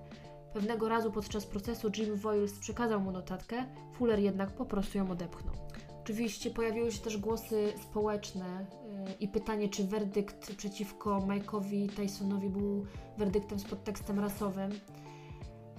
Pewnego 0.53 0.89
razu 0.89 1.13
podczas 1.13 1.47
procesu 1.47 1.91
Jim 1.97 2.15
Voiles 2.15 2.59
przekazał 2.59 3.01
mu 3.01 3.13
notatkę, 3.13 3.65
Fuller 3.95 4.19
jednak 4.19 4.51
po 4.51 4.65
prostu 4.65 4.99
ją 4.99 5.11
odepchnął. 5.11 5.55
Oczywiście 6.03 6.51
pojawiły 6.51 6.93
się 6.93 7.03
też 7.03 7.17
głosy 7.17 7.73
społeczne 7.83 8.67
yy, 9.07 9.13
i 9.21 9.29
pytanie, 9.29 9.69
czy 9.69 9.85
werdykt 9.85 10.57
przeciwko 10.57 11.19
Mike'owi 11.19 11.89
Tysonowi 11.89 12.49
był 12.49 12.87
werdyktem 13.19 13.59
z 13.59 13.65
podtekstem 13.65 14.21
rasowym. 14.21 14.71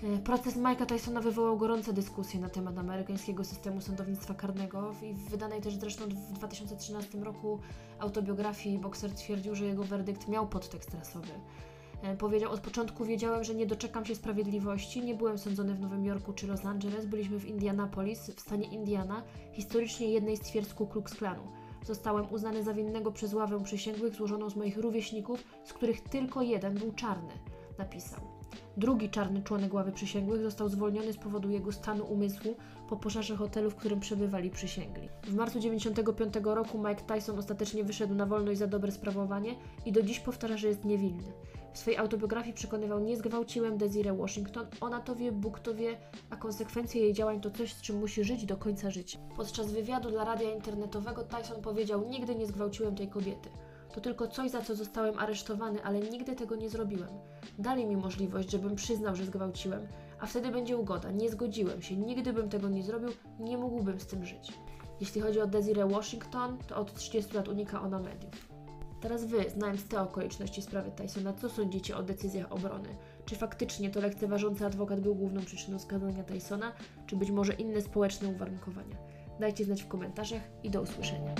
E, 0.03 0.17
Proces 0.17 0.57
Mike'a 0.57 0.85
Tysona 0.85 1.21
wywołał 1.21 1.57
gorące 1.57 1.93
dyskusje 1.93 2.39
na 2.39 2.49
temat 2.49 2.77
amerykańskiego 2.77 3.43
systemu 3.43 3.81
sądownictwa 3.81 4.33
karnego 4.33 4.93
i 5.03 5.13
w 5.13 5.29
wydanej 5.29 5.61
też 5.61 5.75
zresztą 5.75 6.05
w 6.05 6.33
2013 6.33 7.17
roku 7.17 7.59
autobiografii 7.99 8.79
bokser 8.79 9.11
twierdził, 9.11 9.55
że 9.55 9.65
jego 9.65 9.83
werdykt 9.83 10.27
miał 10.27 10.47
podtekst 10.47 10.93
rasowy. 10.93 11.31
E, 12.03 12.17
Powiedział, 12.17 12.51
od 12.51 12.59
początku 12.59 13.05
wiedziałem, 13.05 13.43
że 13.43 13.55
nie 13.55 13.65
doczekam 13.65 14.05
się 14.05 14.15
sprawiedliwości, 14.15 15.01
nie 15.01 15.15
byłem 15.15 15.37
sądzony 15.37 15.73
w 15.75 15.79
Nowym 15.79 16.05
Jorku 16.05 16.33
czy 16.33 16.47
Los 16.47 16.65
Angeles, 16.65 17.05
byliśmy 17.05 17.39
w 17.39 17.45
Indianapolis, 17.45 18.29
w 18.29 18.39
stanie 18.39 18.67
Indiana, 18.67 19.23
historycznie 19.53 20.07
jednej 20.07 20.37
z 20.37 20.41
twierdz 20.41 20.73
Ku 20.73 20.87
Klux 20.87 21.15
Klanu. 21.15 21.43
Zostałem 21.85 22.33
uznany 22.33 22.63
za 22.63 22.73
winnego 22.73 23.11
przez 23.11 23.33
ławę 23.33 23.63
przysięgłych 23.63 24.15
złożoną 24.15 24.49
z 24.49 24.55
moich 24.55 24.77
rówieśników, 24.77 25.43
z 25.63 25.73
których 25.73 26.01
tylko 26.01 26.41
jeden 26.41 26.73
był 26.73 26.91
czarny, 26.91 27.33
napisał. 27.77 28.40
Drugi 28.77 29.09
czarny 29.09 29.43
członek 29.43 29.73
ławy 29.73 29.91
przysięgłych 29.91 30.41
został 30.41 30.69
zwolniony 30.69 31.13
z 31.13 31.17
powodu 31.17 31.49
jego 31.49 31.71
stanu 31.71 32.05
umysłu 32.05 32.55
po 32.89 32.97
pożarze 32.97 33.35
hotelu, 33.35 33.69
w 33.69 33.75
którym 33.75 33.99
przebywali 33.99 34.49
przysięgli. 34.49 35.09
W 35.23 35.33
marcu 35.33 35.59
1995 35.59 36.33
roku 36.43 36.77
Mike 36.77 37.01
Tyson 37.15 37.39
ostatecznie 37.39 37.83
wyszedł 37.83 38.15
na 38.15 38.25
wolność 38.25 38.59
za 38.59 38.67
dobre 38.67 38.91
sprawowanie 38.91 39.55
i 39.85 39.91
do 39.91 40.01
dziś 40.03 40.19
powtarza, 40.19 40.57
że 40.57 40.67
jest 40.67 40.85
niewinny. 40.85 41.33
W 41.73 41.77
swojej 41.77 41.99
autobiografii 41.99 42.53
przekonywał, 42.53 42.99
nie 42.99 43.17
zgwałciłem 43.17 43.77
Desiree 43.77 44.17
Washington, 44.17 44.65
ona 44.81 45.01
to 45.01 45.15
wie, 45.15 45.31
Bóg 45.31 45.59
to 45.59 45.73
wie, 45.73 45.97
a 46.29 46.35
konsekwencje 46.35 47.01
jej 47.01 47.13
działań 47.13 47.41
to 47.41 47.51
coś, 47.51 47.73
z 47.73 47.81
czym 47.81 47.99
musi 47.99 48.23
żyć 48.23 48.45
do 48.45 48.57
końca 48.57 48.91
życia. 48.91 49.19
Podczas 49.35 49.71
wywiadu 49.71 50.09
dla 50.09 50.25
radia 50.25 50.55
internetowego 50.55 51.23
Tyson 51.23 51.61
powiedział, 51.61 52.09
nigdy 52.09 52.35
nie 52.35 52.47
zgwałciłem 52.47 52.95
tej 52.95 53.07
kobiety. 53.07 53.49
To 53.93 54.01
tylko 54.01 54.27
coś, 54.27 54.51
za 54.51 54.61
co 54.61 54.75
zostałem 54.75 55.19
aresztowany, 55.19 55.83
ale 55.83 55.99
nigdy 55.99 56.35
tego 56.35 56.55
nie 56.55 56.69
zrobiłem. 56.69 57.09
Dali 57.59 57.85
mi 57.85 57.97
możliwość, 57.97 58.51
żebym 58.51 58.75
przyznał, 58.75 59.15
że 59.15 59.25
zgwałciłem, 59.25 59.87
a 60.19 60.25
wtedy 60.25 60.51
będzie 60.51 60.77
ugoda. 60.77 61.11
Nie 61.11 61.29
zgodziłem 61.29 61.81
się, 61.81 61.97
nigdy 61.97 62.33
bym 62.33 62.49
tego 62.49 62.69
nie 62.69 62.83
zrobił, 62.83 63.09
nie 63.39 63.57
mógłbym 63.57 63.99
z 63.99 64.05
tym 64.05 64.25
żyć. 64.25 64.53
Jeśli 64.99 65.21
chodzi 65.21 65.41
o 65.41 65.47
Desiree 65.47 65.89
Washington, 65.89 66.57
to 66.67 66.75
od 66.75 66.93
30 66.93 67.35
lat 67.35 67.47
unika 67.47 67.81
ona 67.81 67.99
mediów. 67.99 68.51
Teraz 69.01 69.25
Wy, 69.25 69.49
znając 69.49 69.87
te 69.87 70.01
okoliczności 70.01 70.61
sprawy 70.61 70.91
Tysona, 70.91 71.33
co 71.33 71.49
sądzicie 71.49 71.97
o 71.97 72.03
decyzjach 72.03 72.51
obrony? 72.51 72.89
Czy 73.25 73.35
faktycznie 73.35 73.89
to 73.89 73.99
lekceważący 73.99 74.65
adwokat 74.65 74.99
był 74.99 75.15
główną 75.15 75.41
przyczyną 75.41 75.79
skazania 75.79 76.23
Tysona, 76.23 76.71
czy 77.07 77.15
być 77.15 77.31
może 77.31 77.53
inne 77.53 77.81
społeczne 77.81 78.27
uwarunkowania? 78.27 78.95
Dajcie 79.39 79.65
znać 79.65 79.83
w 79.83 79.87
komentarzach 79.87 80.41
i 80.63 80.69
do 80.69 80.81
usłyszenia. 80.81 81.35